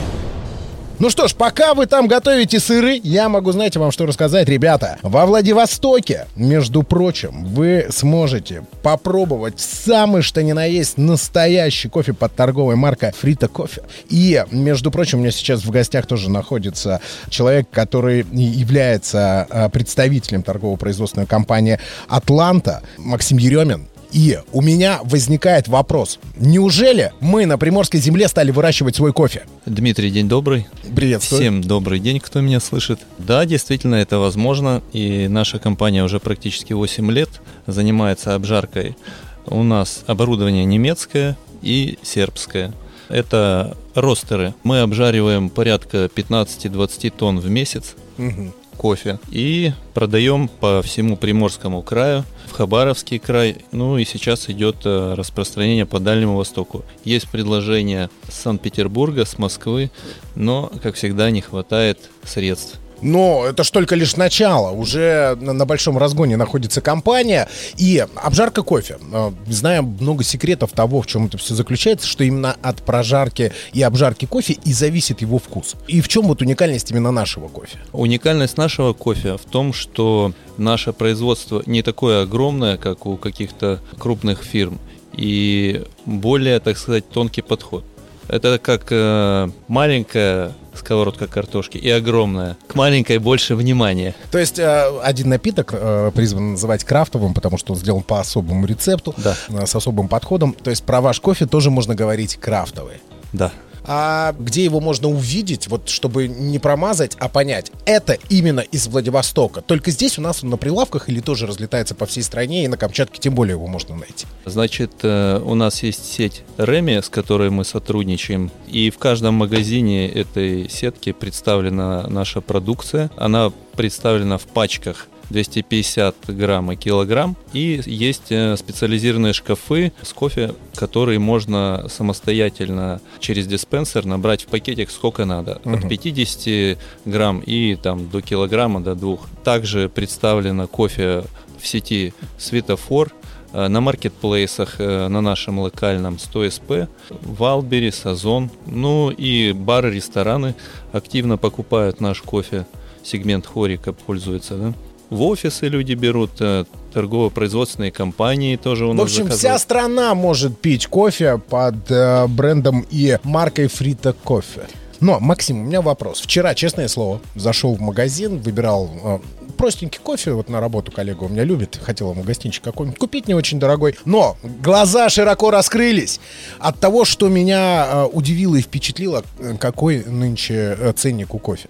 Ну 1.01 1.09
что 1.09 1.27
ж, 1.27 1.33
пока 1.33 1.73
вы 1.73 1.87
там 1.87 2.05
готовите 2.05 2.59
сыры, 2.59 3.01
я 3.03 3.27
могу, 3.27 3.51
знаете, 3.51 3.79
вам 3.79 3.89
что 3.89 4.05
рассказать, 4.05 4.47
ребята. 4.47 4.99
Во 5.01 5.25
Владивостоке, 5.25 6.27
между 6.35 6.83
прочим, 6.83 7.43
вы 7.43 7.87
сможете 7.89 8.63
попробовать 8.83 9.59
самый 9.59 10.21
что 10.21 10.43
ни 10.43 10.51
на 10.51 10.65
есть 10.65 10.99
настоящий 10.99 11.89
кофе 11.89 12.13
под 12.13 12.35
торговой 12.35 12.75
маркой 12.75 13.13
Фрита 13.19 13.47
Кофе. 13.47 13.81
И, 14.09 14.45
между 14.51 14.91
прочим, 14.91 15.17
у 15.17 15.21
меня 15.21 15.31
сейчас 15.31 15.65
в 15.65 15.71
гостях 15.71 16.05
тоже 16.05 16.29
находится 16.29 17.01
человек, 17.29 17.67
который 17.71 18.23
является 18.31 19.47
а, 19.49 19.69
представителем 19.69 20.43
торгово-производственной 20.43 21.25
компании 21.25 21.79
«Атланта», 22.09 22.83
Максим 22.99 23.39
Еремин. 23.39 23.87
И 24.11 24.39
у 24.51 24.61
меня 24.61 24.99
возникает 25.03 25.67
вопрос. 25.67 26.19
Неужели 26.35 27.13
мы 27.21 27.45
на 27.45 27.57
Приморской 27.57 27.99
земле 27.99 28.27
стали 28.27 28.51
выращивать 28.51 28.95
свой 28.95 29.13
кофе? 29.13 29.43
Дмитрий, 29.65 30.11
день 30.11 30.27
добрый. 30.27 30.67
Приветствую. 30.95 31.41
Всем 31.41 31.61
добрый 31.61 31.99
день, 31.99 32.19
кто 32.19 32.41
меня 32.41 32.59
слышит. 32.59 32.99
Да, 33.17 33.45
действительно, 33.45 33.95
это 33.95 34.19
возможно. 34.19 34.81
И 34.91 35.27
наша 35.29 35.59
компания 35.59 36.03
уже 36.03 36.19
практически 36.19 36.73
8 36.73 37.09
лет 37.11 37.29
занимается 37.67 38.35
обжаркой. 38.35 38.97
У 39.45 39.63
нас 39.63 40.03
оборудование 40.07 40.65
немецкое 40.65 41.37
и 41.61 41.97
сербское. 42.03 42.73
Это 43.07 43.77
ростеры. 43.95 44.53
Мы 44.63 44.81
обжариваем 44.81 45.49
порядка 45.49 46.09
15-20 46.13 47.13
тонн 47.17 47.39
в 47.39 47.49
месяц. 47.49 47.95
Мгм. 48.17 48.53
Кофе 48.81 49.19
и 49.29 49.73
продаем 49.93 50.47
по 50.47 50.81
всему 50.81 51.15
Приморскому 51.15 51.83
краю, 51.83 52.25
в 52.47 52.53
Хабаровский 52.53 53.19
край, 53.19 53.57
ну 53.71 53.99
и 53.99 54.05
сейчас 54.05 54.49
идет 54.49 54.77
э, 54.85 55.13
распространение 55.13 55.85
по 55.85 55.99
Дальнему 55.99 56.35
Востоку. 56.35 56.83
Есть 57.05 57.29
предложения 57.29 58.09
с 58.27 58.41
Санкт-Петербурга, 58.41 59.25
с 59.25 59.37
Москвы, 59.37 59.91
но, 60.33 60.71
как 60.81 60.95
всегда, 60.95 61.29
не 61.29 61.41
хватает 61.41 62.09
средств. 62.23 62.80
Но 63.01 63.45
это 63.45 63.63
ж 63.63 63.71
только 63.71 63.95
лишь 63.95 64.15
начало. 64.15 64.71
Уже 64.71 65.37
на, 65.39 65.65
большом 65.65 65.97
разгоне 65.97 66.37
находится 66.37 66.81
компания. 66.81 67.47
И 67.77 68.05
обжарка 68.15 68.63
кофе. 68.63 68.97
Э, 69.11 69.31
Знаем 69.47 69.97
много 69.99 70.23
секретов 70.23 70.71
того, 70.71 71.01
в 71.01 71.07
чем 71.07 71.25
это 71.25 71.37
все 71.37 71.55
заключается, 71.55 72.07
что 72.07 72.23
именно 72.23 72.55
от 72.61 72.81
прожарки 72.83 73.51
и 73.73 73.81
обжарки 73.81 74.25
кофе 74.25 74.53
и 74.63 74.73
зависит 74.73 75.21
его 75.21 75.39
вкус. 75.39 75.75
И 75.87 76.01
в 76.01 76.07
чем 76.07 76.27
вот 76.27 76.41
уникальность 76.41 76.91
именно 76.91 77.11
нашего 77.11 77.47
кофе? 77.47 77.77
Уникальность 77.93 78.57
нашего 78.57 78.93
кофе 78.93 79.37
в 79.37 79.49
том, 79.49 79.73
что 79.73 80.33
наше 80.57 80.93
производство 80.93 81.63
не 81.65 81.81
такое 81.81 82.23
огромное, 82.23 82.77
как 82.77 83.05
у 83.05 83.17
каких-то 83.17 83.79
крупных 83.97 84.43
фирм, 84.43 84.79
и 85.13 85.83
более, 86.05 86.59
так 86.59 86.77
сказать, 86.77 87.07
тонкий 87.09 87.41
подход. 87.41 87.83
Это 88.27 88.59
как 88.59 88.87
э, 88.91 89.49
маленькая 89.67 90.53
сковородка 90.75 91.27
картошки 91.27 91.77
и 91.77 91.89
огромная. 91.89 92.57
К 92.67 92.75
маленькой 92.75 93.17
больше 93.19 93.55
внимания. 93.55 94.15
То 94.31 94.37
есть 94.37 94.59
э, 94.59 94.99
один 95.03 95.29
напиток 95.29 95.71
э, 95.73 96.11
призван 96.15 96.51
называть 96.53 96.83
крафтовым, 96.83 97.33
потому 97.33 97.57
что 97.57 97.73
он 97.73 97.79
сделан 97.79 98.03
по 98.03 98.19
особому 98.19 98.65
рецепту, 98.65 99.13
Да. 99.17 99.35
э, 99.49 99.65
с 99.65 99.75
особым 99.75 100.07
подходом. 100.07 100.53
То 100.53 100.69
есть 100.69 100.83
про 100.83 101.01
ваш 101.01 101.19
кофе 101.19 101.45
тоже 101.45 101.69
можно 101.71 101.95
говорить 101.95 102.37
крафтовый. 102.37 103.01
Да. 103.33 103.51
А 103.85 104.33
где 104.37 104.63
его 104.63 104.79
можно 104.79 105.07
увидеть, 105.07 105.67
вот 105.67 105.89
чтобы 105.89 106.27
не 106.27 106.59
промазать, 106.59 107.15
а 107.19 107.29
понять, 107.29 107.71
это 107.85 108.17
именно 108.29 108.61
из 108.61 108.87
Владивостока. 108.87 109.61
Только 109.61 109.91
здесь 109.91 110.17
у 110.17 110.21
нас 110.21 110.43
он 110.43 110.49
на 110.49 110.57
прилавках 110.57 111.09
или 111.09 111.19
тоже 111.19 111.47
разлетается 111.47 111.95
по 111.95 112.05
всей 112.05 112.23
стране, 112.23 112.65
и 112.65 112.67
на 112.67 112.77
Камчатке 112.77 113.19
тем 113.19 113.35
более 113.35 113.53
его 113.53 113.67
можно 113.67 113.95
найти. 113.95 114.27
Значит, 114.45 114.91
э, 115.03 115.41
у 115.43 115.55
нас 115.55 115.83
есть 115.83 116.05
сеть 116.05 116.43
Реми, 116.57 117.01
с 117.01 117.09
которой 117.09 117.49
мы 117.49 117.65
сотрудничаем, 117.65 118.51
и 118.67 118.89
в 118.89 118.97
каждом 118.97 119.35
магазине 119.35 120.07
этой 120.09 120.69
сетки 120.69 121.11
представлена 121.11 122.07
наша 122.07 122.41
продукция. 122.41 123.09
Она 123.17 123.51
представлена 123.75 124.37
в 124.37 124.43
пачках 124.43 125.07
250 125.31 126.15
грамм 126.27 126.71
и 126.71 126.75
килограмм. 126.75 127.35
И 127.53 127.81
есть 127.85 128.31
э, 128.31 128.55
специализированные 128.57 129.33
шкафы 129.33 129.91
с 130.01 130.13
кофе, 130.13 130.53
которые 130.75 131.19
можно 131.19 131.85
самостоятельно 131.89 133.01
через 133.19 133.47
диспенсер 133.47 134.05
набрать 134.05 134.43
в 134.43 134.47
пакетик 134.47 134.91
сколько 134.91 135.25
надо. 135.25 135.61
От 135.63 135.87
50 135.87 136.77
грамм 137.05 137.39
и 137.39 137.75
там 137.75 138.09
до 138.09 138.21
килограмма, 138.21 138.81
до 138.81 138.95
двух. 138.95 139.27
Также 139.43 139.89
представлено 139.89 140.67
кофе 140.67 141.23
в 141.59 141.67
сети 141.67 142.13
Светофор, 142.37 143.11
э, 143.53 143.67
на 143.67 143.81
маркетплейсах, 143.81 144.75
э, 144.79 145.07
на 145.07 145.21
нашем 145.21 145.59
локальном 145.59 146.17
100СП, 146.17 146.87
Валбери, 147.09 147.91
Сазон, 147.91 148.49
ну 148.65 149.11
и 149.11 149.53
бары, 149.53 149.93
рестораны 149.93 150.55
активно 150.91 151.37
покупают 151.37 152.01
наш 152.01 152.21
кофе, 152.21 152.65
сегмент 153.03 153.45
хорика 153.45 153.93
пользуется, 153.93 154.55
да. 154.55 154.73
В 155.11 155.21
офисы 155.23 155.67
люди 155.67 155.93
берут, 155.93 156.31
э, 156.39 156.63
торгово-производственные 156.93 157.91
компании 157.91 158.55
тоже 158.55 158.85
у 158.85 158.91
В 158.91 158.95
нас 158.95 159.03
общем, 159.05 159.25
вся 159.27 159.35
заказывают. 159.35 159.61
страна 159.61 160.15
может 160.15 160.57
пить 160.57 160.87
кофе 160.87 161.37
под 161.37 161.75
э, 161.91 162.27
брендом 162.27 162.85
и 162.89 163.19
маркой 163.23 163.67
Фрита 163.67 164.13
Кофе. 164.13 164.61
Но, 165.01 165.19
Максим, 165.19 165.59
у 165.61 165.63
меня 165.65 165.81
вопрос. 165.81 166.21
Вчера, 166.21 166.55
честное 166.55 166.87
слово, 166.87 167.19
зашел 167.35 167.75
в 167.75 167.81
магазин, 167.81 168.39
выбирал 168.39 168.89
э, 169.03 169.19
простенький 169.57 169.99
кофе, 170.01 170.31
вот 170.31 170.47
на 170.47 170.61
работу 170.61 170.91
коллега 170.93 171.25
у 171.25 171.27
меня 171.29 171.43
любит, 171.43 171.77
хотел 171.83 172.11
ему 172.11 172.23
гостинчик 172.23 172.63
какой-нибудь 172.63 172.97
купить, 172.97 173.27
не 173.27 173.33
очень 173.33 173.59
дорогой. 173.59 173.95
Но 174.05 174.37
глаза 174.61 175.09
широко 175.09 175.51
раскрылись 175.51 176.19
от 176.59 176.79
того, 176.79 177.03
что 177.03 177.27
меня 177.27 177.85
э, 177.85 178.05
удивило 178.13 178.55
и 178.55 178.61
впечатлило, 178.61 179.23
э, 179.39 179.55
какой 179.59 180.05
нынче 180.05 180.77
э, 180.79 180.93
ценник 180.95 181.33
у 181.33 181.37
кофе. 181.39 181.67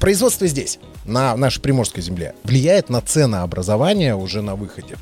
Производство 0.00 0.46
здесь, 0.46 0.78
на 1.04 1.36
нашей 1.36 1.60
приморской 1.60 2.02
земле, 2.02 2.34
влияет 2.44 2.88
на 2.88 3.00
ценообразование 3.00 4.14
уже 4.16 4.42
на 4.42 4.56
выходе. 4.56 4.96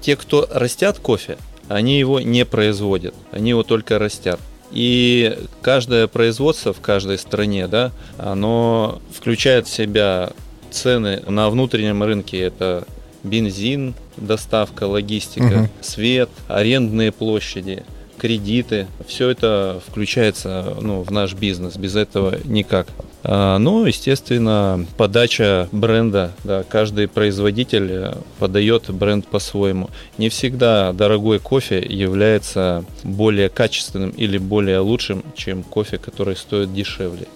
те, 0.00 0.14
кто 0.16 0.48
растят 0.52 0.98
кофе, 0.98 1.36
они 1.68 1.98
его 1.98 2.20
не 2.20 2.44
производят, 2.44 3.14
они 3.32 3.50
его 3.50 3.62
только 3.64 3.98
растят. 3.98 4.38
И 4.70 5.36
каждое 5.62 6.06
производство 6.06 6.72
в 6.72 6.80
каждой 6.80 7.18
стране, 7.18 7.66
да, 7.66 7.92
оно 8.18 9.00
включает 9.12 9.66
в 9.66 9.72
себя 9.72 10.30
цены 10.70 11.22
на 11.26 11.48
внутреннем 11.50 12.02
рынке. 12.02 12.40
Это 12.40 12.84
бензин, 13.24 13.94
доставка, 14.16 14.84
логистика, 14.84 15.44
Мгм. 15.44 15.68
свет, 15.80 16.28
арендные 16.48 17.10
площади, 17.10 17.84
кредиты. 18.18 18.86
Все 19.08 19.30
это 19.30 19.80
включается 19.86 20.76
ну, 20.80 21.02
в 21.02 21.10
наш 21.10 21.34
бизнес. 21.34 21.76
Без 21.76 21.96
этого 21.96 22.36
никак. 22.44 22.86
А, 23.24 23.58
Ну, 23.58 23.86
естественно, 23.86 24.86
подача 24.96 25.68
бренда. 25.72 26.32
Да, 26.44 26.62
каждый 26.62 27.08
производитель 27.08 27.88
э, 27.90 28.14
подает 28.38 28.90
бренд 28.90 29.26
по-своему. 29.26 29.90
Не 30.18 30.28
всегда 30.28 30.92
дорогой 30.92 31.38
кофе 31.38 31.78
является 31.80 32.84
более 33.02 33.48
качественным 33.48 34.10
или 34.10 34.38
более 34.38 34.78
лучшим, 34.78 35.24
чем 35.34 35.62
кофе, 35.62 35.98
который 35.98 36.36
стоит 36.36 36.72
дешевле. 36.72 37.26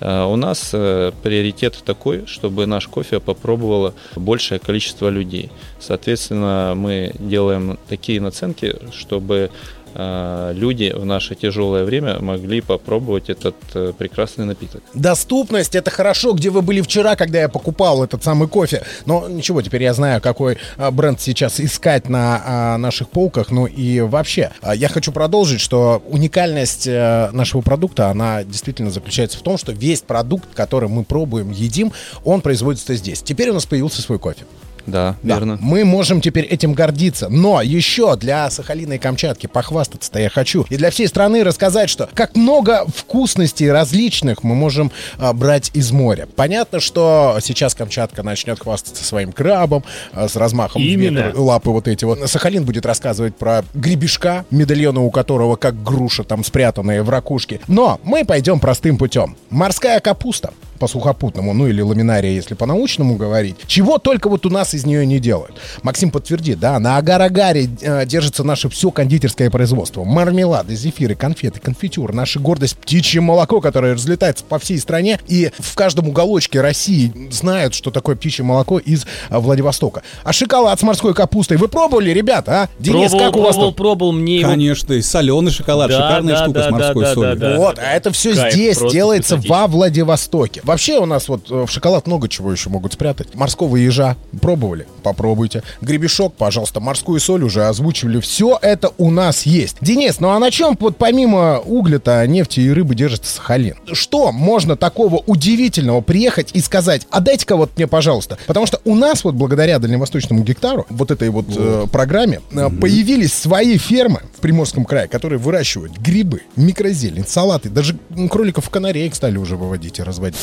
А, 0.00 0.26
У 0.26 0.36
нас 0.36 0.70
э, 0.72 1.12
приоритет 1.22 1.82
такой, 1.84 2.26
чтобы 2.26 2.66
наш 2.66 2.86
кофе 2.86 3.20
попробовало 3.20 3.94
большее 4.16 4.58
количество 4.58 5.08
людей. 5.08 5.50
Соответственно, 5.78 6.74
мы 6.76 7.12
делаем 7.18 7.78
такие 7.88 8.20
наценки, 8.20 8.76
чтобы 8.92 9.50
люди 9.94 10.92
в 10.94 11.04
наше 11.04 11.34
тяжелое 11.34 11.84
время 11.84 12.20
могли 12.20 12.60
попробовать 12.60 13.30
этот 13.30 13.56
э, 13.74 13.92
прекрасный 13.96 14.44
напиток. 14.44 14.82
Доступность 14.94 15.74
это 15.74 15.90
хорошо, 15.90 16.32
где 16.32 16.50
вы 16.50 16.62
были 16.62 16.80
вчера, 16.80 17.16
когда 17.16 17.40
я 17.40 17.48
покупал 17.48 18.04
этот 18.04 18.22
самый 18.22 18.48
кофе. 18.48 18.84
Но 19.06 19.28
ничего, 19.28 19.62
теперь 19.62 19.82
я 19.82 19.94
знаю, 19.94 20.20
какой 20.20 20.58
а, 20.76 20.90
бренд 20.90 21.20
сейчас 21.20 21.60
искать 21.60 22.08
на 22.08 22.42
а, 22.44 22.78
наших 22.78 23.08
полках. 23.08 23.50
Ну 23.50 23.66
и 23.66 24.00
вообще, 24.00 24.52
я 24.74 24.88
хочу 24.88 25.12
продолжить, 25.12 25.60
что 25.60 26.02
уникальность 26.08 26.86
э, 26.86 27.30
нашего 27.32 27.60
продукта, 27.60 28.08
она 28.08 28.44
действительно 28.44 28.90
заключается 28.90 29.38
в 29.38 29.42
том, 29.42 29.58
что 29.58 29.72
весь 29.72 30.00
продукт, 30.00 30.48
который 30.54 30.88
мы 30.88 31.04
пробуем, 31.04 31.50
едим, 31.50 31.92
он 32.24 32.40
производится 32.40 32.94
здесь. 32.94 33.22
Теперь 33.22 33.50
у 33.50 33.54
нас 33.54 33.66
появился 33.66 34.02
свой 34.02 34.18
кофе. 34.18 34.44
Да, 34.90 35.16
Да, 35.22 35.34
верно. 35.36 35.58
мы 35.60 35.84
можем 35.84 36.20
теперь 36.20 36.44
этим 36.44 36.72
гордиться. 36.72 37.28
Но 37.28 37.62
еще 37.62 38.16
для 38.16 38.50
Сахалина 38.50 38.94
и 38.94 38.98
Камчатки 38.98 39.46
похвастаться-то 39.46 40.18
я 40.18 40.30
хочу. 40.30 40.66
И 40.68 40.76
для 40.76 40.90
всей 40.90 41.06
страны 41.08 41.44
рассказать, 41.44 41.88
что 41.90 42.08
как 42.14 42.36
много 42.36 42.84
вкусностей 42.94 43.70
различных 43.70 44.42
мы 44.42 44.54
можем 44.54 44.90
а, 45.18 45.32
брать 45.32 45.70
из 45.74 45.92
моря. 45.92 46.26
Понятно, 46.36 46.80
что 46.80 47.38
сейчас 47.42 47.74
Камчатка 47.74 48.22
начнет 48.22 48.58
хвастаться 48.60 49.04
своим 49.04 49.32
крабом 49.32 49.84
а, 50.12 50.28
с 50.28 50.36
размахом 50.36 50.82
Именно. 50.82 51.18
метр, 51.26 51.38
лапы 51.40 51.70
вот 51.70 51.88
эти 51.88 52.04
вот. 52.04 52.28
Сахалин 52.28 52.64
будет 52.64 52.86
рассказывать 52.86 53.36
про 53.36 53.64
гребешка, 53.74 54.44
медальоны 54.50 55.00
у 55.00 55.10
которого 55.10 55.56
как 55.56 55.82
груша 55.82 56.24
там 56.24 56.44
спрятанные 56.44 57.02
в 57.02 57.10
ракушке. 57.10 57.60
Но 57.68 58.00
мы 58.04 58.24
пойдем 58.24 58.60
простым 58.60 58.96
путем. 58.98 59.36
Морская 59.50 60.00
капуста. 60.00 60.52
По 60.80 60.88
сухопутному, 60.88 61.52
ну 61.52 61.68
или 61.68 61.82
ламинария, 61.82 62.32
если 62.32 62.54
по-научному 62.54 63.16
говорить. 63.16 63.56
Чего 63.66 63.98
только 63.98 64.28
вот 64.28 64.46
у 64.46 64.50
нас 64.50 64.74
из 64.74 64.86
нее 64.86 65.04
не 65.06 65.20
делают. 65.20 65.54
Максим 65.82 66.10
подтвердит, 66.10 66.58
да, 66.58 66.78
на 66.78 66.96
агар-агаре 66.96 67.68
э, 67.82 68.06
держится 68.06 68.42
наше 68.42 68.68
все 68.70 68.90
кондитерское 68.90 69.50
производство. 69.50 70.04
Мармелады, 70.04 70.74
зефиры, 70.74 71.14
конфеты, 71.14 71.60
конфитюр, 71.60 72.14
наша 72.14 72.40
гордость, 72.40 72.78
птичье 72.78 73.20
молоко, 73.20 73.60
которое 73.60 73.92
разлетается 73.94 74.42
по 74.42 74.58
всей 74.58 74.78
стране. 74.78 75.20
И 75.28 75.52
в 75.58 75.74
каждом 75.74 76.08
уголочке 76.08 76.62
России 76.62 77.12
знают, 77.30 77.74
что 77.74 77.90
такое 77.90 78.16
птичье 78.16 78.44
молоко 78.44 78.78
из 78.78 79.04
э, 79.28 79.38
Владивостока. 79.38 80.02
А 80.24 80.32
шоколад 80.32 80.80
с 80.80 80.82
морской 80.82 81.12
капустой 81.12 81.58
вы 81.58 81.68
пробовали, 81.68 82.10
ребята, 82.10 82.62
а? 82.62 82.68
Денис, 82.78 83.10
пробовал, 83.10 83.30
как 83.30 83.36
у 83.36 83.42
вас 83.42 83.54
пробовал, 83.54 83.72
там? 83.72 83.76
пробовал, 83.76 84.12
мне 84.12 84.40
его 84.40 84.50
Конечно, 84.50 84.92
и 84.94 85.02
соленый 85.02 85.52
шоколад, 85.52 85.90
Да, 85.90 85.96
шикарная 85.96 86.34
да, 86.36 86.42
штука 86.44 86.58
да, 86.58 86.68
с 86.68 86.70
морской 86.70 87.04
да, 87.04 87.14
солью. 87.14 87.36
да, 87.36 87.50
да. 87.50 87.56
Вот, 87.58 87.78
а 87.78 87.92
это 87.92 88.10
все 88.12 88.34
Кайф, 88.34 88.54
здесь 88.54 88.78
делается 88.90 89.34
фантастично. 89.36 89.56
во 89.56 89.66
Владивостоке. 89.66 90.62
Вообще 90.70 91.00
у 91.00 91.04
нас 91.04 91.28
вот 91.28 91.50
э, 91.50 91.66
в 91.66 91.68
шоколад 91.68 92.06
много 92.06 92.28
чего 92.28 92.52
еще 92.52 92.70
могут 92.70 92.92
спрятать. 92.92 93.34
Морского 93.34 93.74
ежа 93.74 94.16
пробовали? 94.40 94.86
Попробуйте. 95.02 95.64
Гребешок, 95.80 96.34
пожалуйста, 96.34 96.78
морскую 96.78 97.18
соль 97.18 97.42
уже 97.42 97.64
озвучивали. 97.64 98.20
Все 98.20 98.56
это 98.62 98.92
у 98.96 99.10
нас 99.10 99.46
есть. 99.46 99.78
Денис, 99.80 100.20
ну 100.20 100.28
а 100.28 100.38
на 100.38 100.52
чем 100.52 100.76
вот 100.78 100.96
помимо 100.96 101.58
угля-то, 101.58 102.24
нефти 102.28 102.60
и 102.60 102.70
рыбы 102.70 102.94
держится 102.94 103.34
Сахалин? 103.34 103.74
Что 103.90 104.30
можно 104.30 104.76
такого 104.76 105.16
удивительного 105.16 106.02
приехать 106.02 106.50
и 106.52 106.60
сказать, 106.60 107.04
а 107.10 107.18
дайте-ка 107.18 107.56
вот 107.56 107.72
мне, 107.76 107.88
пожалуйста. 107.88 108.38
Потому 108.46 108.66
что 108.66 108.80
у 108.84 108.94
нас 108.94 109.24
вот 109.24 109.34
благодаря 109.34 109.80
дальневосточному 109.80 110.44
гектару, 110.44 110.86
вот 110.88 111.10
этой 111.10 111.30
вот 111.30 111.46
э, 111.48 111.86
программе, 111.90 112.42
э, 112.52 112.70
появились 112.70 113.32
свои 113.32 113.76
фермы 113.76 114.20
в 114.36 114.40
Приморском 114.40 114.84
крае, 114.84 115.08
которые 115.08 115.40
выращивают 115.40 115.98
грибы, 115.98 116.42
микрозелень, 116.54 117.26
салаты, 117.26 117.70
даже 117.70 117.98
кроликов 118.30 118.70
канареек 118.70 119.16
стали 119.16 119.36
уже 119.36 119.56
выводить 119.56 119.98
и 119.98 120.04
разводить. 120.04 120.38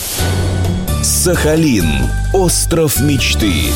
Сахалин. 1.04 1.88
Остров 2.34 3.00
мечты. 3.00 3.72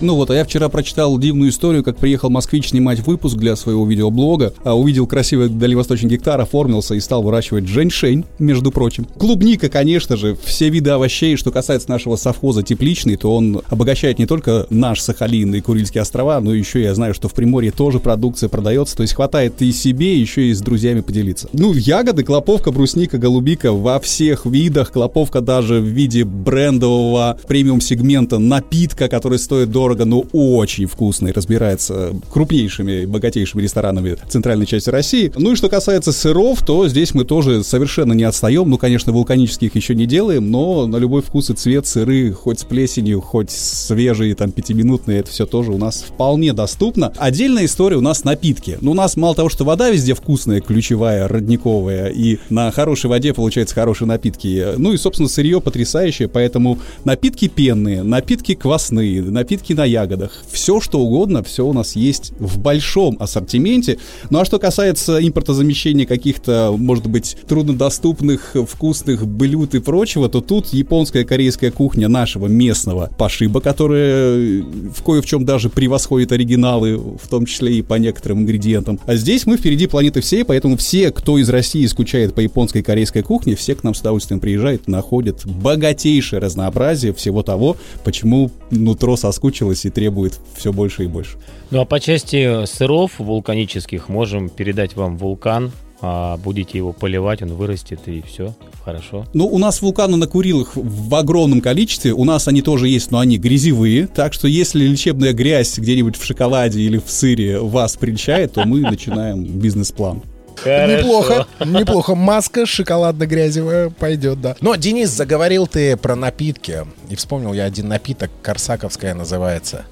Ну 0.00 0.14
вот, 0.14 0.30
а 0.30 0.34
я 0.34 0.44
вчера 0.44 0.70
прочитал 0.70 1.18
дивную 1.18 1.50
историю, 1.50 1.84
как 1.84 1.98
приехал 1.98 2.30
москвич 2.30 2.70
снимать 2.70 3.00
выпуск 3.00 3.36
для 3.36 3.54
своего 3.54 3.86
видеоблога, 3.86 4.54
а 4.64 4.74
увидел 4.74 5.06
красивый 5.06 5.50
дальневосточный 5.50 6.08
гектар, 6.08 6.40
оформился 6.40 6.94
и 6.94 7.00
стал 7.00 7.22
выращивать 7.22 7.68
женьшень, 7.68 8.24
между 8.38 8.70
прочим. 8.70 9.04
Клубника, 9.04 9.68
конечно 9.68 10.16
же, 10.16 10.36
все 10.42 10.70
виды 10.70 10.90
овощей, 10.90 11.36
что 11.36 11.50
касается 11.50 11.90
нашего 11.90 12.16
совхоза 12.16 12.62
тепличный, 12.62 13.16
то 13.16 13.36
он 13.36 13.60
обогащает 13.68 14.18
не 14.18 14.24
только 14.24 14.66
наш 14.70 15.00
Сахалин 15.00 15.54
и 15.54 15.60
Курильские 15.60 16.00
острова, 16.00 16.40
но 16.40 16.54
еще 16.54 16.82
я 16.82 16.94
знаю, 16.94 17.12
что 17.12 17.28
в 17.28 17.34
Приморье 17.34 17.70
тоже 17.70 18.00
продукция 18.00 18.48
продается, 18.48 18.96
то 18.96 19.02
есть 19.02 19.14
хватает 19.14 19.60
и 19.60 19.70
себе, 19.70 20.18
еще 20.18 20.48
и 20.48 20.54
с 20.54 20.62
друзьями 20.62 21.00
поделиться. 21.00 21.50
Ну, 21.52 21.74
ягоды, 21.74 22.24
клоповка, 22.24 22.70
брусника, 22.70 23.18
голубика 23.18 23.72
во 23.72 24.00
всех 24.00 24.46
видах, 24.46 24.92
клоповка 24.92 25.42
даже 25.42 25.78
в 25.80 25.84
виде 25.84 26.24
брендового 26.24 27.38
премиум-сегмента 27.46 28.38
напитка, 28.38 29.08
который 29.08 29.38
стоит 29.38 29.70
дорого, 29.70 29.89
но 30.04 30.20
очень 30.32 30.86
вкусно 30.86 31.28
и 31.28 31.32
разбирается 31.32 32.14
крупнейшими, 32.30 33.06
богатейшими 33.06 33.62
ресторанами 33.62 34.16
центральной 34.28 34.66
части 34.66 34.90
России. 34.90 35.32
Ну 35.36 35.52
и 35.52 35.56
что 35.56 35.68
касается 35.68 36.12
сыров, 36.12 36.64
то 36.64 36.88
здесь 36.88 37.14
мы 37.14 37.24
тоже 37.24 37.62
совершенно 37.64 38.12
не 38.12 38.24
отстаем. 38.24 38.68
Ну, 38.68 38.78
конечно, 38.78 39.12
вулканических 39.12 39.74
еще 39.74 39.94
не 39.94 40.06
делаем, 40.06 40.50
но 40.50 40.86
на 40.86 40.96
любой 40.96 41.22
вкус 41.22 41.50
и 41.50 41.54
цвет 41.54 41.86
сыры, 41.86 42.32
хоть 42.32 42.60
с 42.60 42.64
плесенью, 42.64 43.20
хоть 43.20 43.50
свежие, 43.50 44.34
там, 44.34 44.50
пятиминутные, 44.50 45.20
это 45.20 45.30
все 45.30 45.46
тоже 45.46 45.72
у 45.72 45.78
нас 45.78 46.02
вполне 46.02 46.52
доступно. 46.52 47.12
Отдельная 47.16 47.64
история 47.64 47.96
у 47.96 48.00
нас 48.00 48.24
напитки. 48.24 48.78
Ну, 48.80 48.92
у 48.92 48.94
нас 48.94 49.16
мало 49.16 49.34
того, 49.34 49.48
что 49.48 49.64
вода 49.64 49.90
везде 49.90 50.14
вкусная, 50.14 50.60
ключевая, 50.60 51.28
родниковая, 51.28 52.08
и 52.08 52.38
на 52.48 52.70
хорошей 52.70 53.08
воде 53.10 53.34
получаются 53.34 53.74
хорошие 53.74 54.08
напитки. 54.08 54.74
Ну 54.76 54.92
и, 54.92 54.96
собственно, 54.96 55.28
сырье 55.28 55.60
потрясающее, 55.60 56.28
поэтому 56.28 56.78
напитки 57.04 57.48
пенные, 57.48 58.02
напитки 58.02 58.54
квасные, 58.54 59.22
напитки 59.22 59.72
на 59.80 59.86
ягодах. 59.86 60.32
Все, 60.52 60.78
что 60.78 61.00
угодно, 61.00 61.42
все 61.42 61.66
у 61.66 61.72
нас 61.72 61.96
есть 61.96 62.32
в 62.38 62.58
большом 62.58 63.16
ассортименте. 63.18 63.96
Ну 64.28 64.40
а 64.40 64.44
что 64.44 64.58
касается 64.58 65.26
импортозамещения 65.26 66.04
каких-то, 66.04 66.74
может 66.76 67.06
быть, 67.06 67.38
труднодоступных, 67.48 68.56
вкусных 68.68 69.26
блюд 69.26 69.74
и 69.74 69.78
прочего, 69.78 70.28
то 70.28 70.42
тут 70.42 70.68
японская, 70.74 71.24
корейская 71.24 71.70
кухня 71.70 72.08
нашего 72.08 72.46
местного 72.46 73.08
пошиба, 73.16 73.62
которая 73.62 74.62
в 74.62 75.02
кое 75.02 75.22
в 75.22 75.26
чем 75.26 75.46
даже 75.46 75.70
превосходит 75.70 76.32
оригиналы, 76.32 76.98
в 76.98 77.26
том 77.30 77.46
числе 77.46 77.78
и 77.78 77.82
по 77.82 77.94
некоторым 77.94 78.40
ингредиентам. 78.40 79.00
А 79.06 79.16
здесь 79.16 79.46
мы 79.46 79.56
впереди 79.56 79.86
планеты 79.86 80.20
всей, 80.20 80.44
поэтому 80.44 80.76
все, 80.76 81.10
кто 81.10 81.38
из 81.38 81.48
России 81.48 81.86
скучает 81.86 82.34
по 82.34 82.40
японской 82.40 82.82
корейской 82.82 83.22
кухне, 83.22 83.56
все 83.56 83.74
к 83.74 83.82
нам 83.82 83.94
с 83.94 84.00
удовольствием 84.00 84.40
приезжают, 84.40 84.88
находят 84.88 85.46
богатейшее 85.46 86.38
разнообразие 86.38 87.14
всего 87.14 87.42
того, 87.42 87.78
почему 88.04 88.50
нутро 88.70 89.16
соскучилось 89.16 89.69
и 89.84 89.90
требует 89.90 90.38
все 90.54 90.72
больше 90.72 91.04
и 91.04 91.06
больше. 91.06 91.36
Ну 91.70 91.80
а 91.80 91.84
по 91.84 92.00
части 92.00 92.66
сыров 92.66 93.18
вулканических 93.18 94.08
можем 94.08 94.48
передать 94.48 94.96
вам 94.96 95.16
вулкан. 95.16 95.72
а 96.02 96.38
будете 96.38 96.78
его 96.78 96.92
поливать, 96.92 97.42
он 97.42 97.54
вырастет 97.54 98.00
и 98.06 98.22
все, 98.22 98.54
хорошо. 98.84 99.26
Ну, 99.34 99.46
у 99.46 99.58
нас 99.58 99.82
вулканы 99.82 100.16
на 100.16 100.26
Курилах 100.26 100.72
в 100.74 101.14
огромном 101.14 101.60
количестве. 101.60 102.12
У 102.12 102.24
нас 102.24 102.48
они 102.48 102.62
тоже 102.62 102.88
есть, 102.88 103.10
но 103.10 103.18
они 103.18 103.36
грязевые. 103.36 104.06
Так 104.06 104.32
что 104.32 104.48
если 104.48 104.86
лечебная 104.86 105.32
грязь 105.32 105.78
где-нибудь 105.78 106.16
в 106.16 106.24
шоколаде 106.24 106.80
или 106.80 106.98
в 106.98 107.10
сыре 107.10 107.60
вас 107.60 107.96
прельщает, 107.96 108.54
то 108.54 108.64
мы 108.64 108.80
начинаем 108.80 109.44
бизнес-план. 109.44 110.22
Неплохо, 110.64 111.46
неплохо. 111.64 112.14
Маска 112.14 112.66
шоколадно-грязевая 112.66 113.90
пойдет, 113.90 114.40
да. 114.40 114.56
Но, 114.60 114.74
Денис, 114.74 115.10
заговорил 115.10 115.66
ты 115.66 115.96
про 115.96 116.16
напитки. 116.16 116.86
И 117.08 117.16
вспомнил 117.16 117.52
я 117.52 117.64
один 117.64 117.88
напиток, 117.88 118.30
Корсаковская 118.42 119.14
называется. 119.14 119.84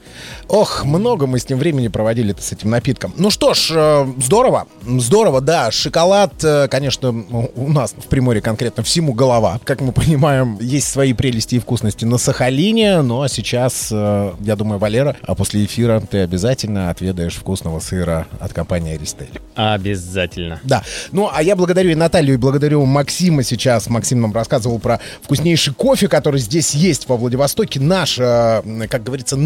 Ох, 0.49 0.85
много 0.85 1.27
мы 1.27 1.39
с 1.39 1.49
ним 1.49 1.59
времени 1.59 1.89
проводили 1.89 2.35
с 2.39 2.53
этим 2.53 2.71
напитком. 2.71 3.13
Ну 3.17 3.31
что 3.31 3.53
ж, 3.53 3.71
э, 3.75 4.07
здорово, 4.19 4.67
здорово, 4.83 5.43
да. 5.43 5.71
Шоколад, 5.71 6.33
э, 6.43 6.69
конечно, 6.69 7.11
у 7.11 7.69
нас 7.69 7.95
в 7.97 8.07
Приморье 8.07 8.41
конкретно 8.41 8.83
всему 8.83 9.13
голова. 9.13 9.61
Как 9.65 9.83
мы 9.83 9.93
понимаем, 9.93 10.57
есть 10.59 10.89
свои 10.89 11.13
прелести 11.13 11.57
и 11.57 11.59
вкусности 11.59 12.07
на 12.07 12.17
Сахалине. 12.17 13.03
Ну 13.03 13.21
а 13.21 13.29
сейчас, 13.29 13.89
э, 13.93 14.33
я 14.41 14.57
думаю, 14.57 14.79
Валера, 14.79 15.17
а 15.23 15.35
после 15.35 15.67
эфира 15.67 16.01
ты 16.01 16.21
обязательно 16.21 16.89
отведаешь 16.89 17.35
вкусного 17.35 17.81
сыра 17.81 18.27
от 18.41 18.55
компании 18.55 18.95
Аристель. 18.95 19.29
Обязательно. 19.55 20.61
Да. 20.63 20.83
Ну, 21.13 21.29
а 21.31 21.43
я 21.43 21.57
благодарю 21.57 21.91
и 21.91 21.95
Наталью, 21.95 22.35
и 22.35 22.39
благодарю 22.39 22.87
Максима 22.87 23.43
сейчас. 23.43 23.91
Максим 23.91 24.23
нам 24.23 24.33
рассказывал 24.33 24.79
про 24.79 25.01
вкуснейший 25.21 25.75
кофе, 25.75 26.09
который 26.09 26.41
здесь 26.41 26.75
есть 26.75 27.09
во 27.09 27.17
Владивостоке. 27.17 27.81
Наш, 27.81 28.17
как 28.17 29.03
говорится, 29.03 29.37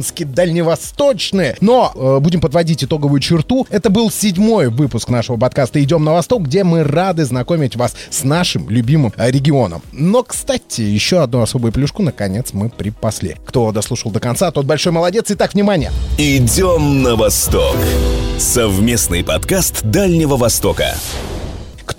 нашинский, 0.00 0.24
дальневосточный. 0.24 1.54
Но 1.60 1.92
э, 1.94 2.18
будем 2.20 2.40
подводить 2.40 2.84
итоговую 2.84 3.20
черту. 3.20 3.66
Это 3.70 3.90
был 3.90 4.10
седьмой 4.10 4.68
выпуск 4.68 5.08
нашего 5.08 5.36
подкаста 5.36 5.82
«Идем 5.82 6.04
на 6.04 6.12
восток», 6.12 6.44
где 6.44 6.64
мы 6.64 6.84
рады 6.84 7.24
знакомить 7.24 7.76
вас 7.76 7.94
с 8.08 8.24
нашим 8.24 8.68
любимым 8.70 9.12
э, 9.16 9.30
регионом. 9.30 9.82
Но, 9.92 10.22
кстати, 10.22 10.80
еще 10.80 11.22
одну 11.22 11.42
особую 11.42 11.72
плюшку, 11.72 12.02
наконец, 12.02 12.52
мы 12.52 12.70
припасли. 12.70 13.36
Кто 13.44 13.72
дослушал 13.72 14.10
до 14.10 14.20
конца, 14.20 14.50
тот 14.50 14.64
большой 14.66 14.92
молодец. 14.92 15.26
Итак, 15.28 15.54
внимание. 15.54 15.92
Идем 16.18 17.02
на 17.02 17.16
восток. 17.16 17.76
Совместный 18.38 19.22
подкаст 19.22 19.82
Дальнего 19.82 20.36
Востока. 20.36 20.94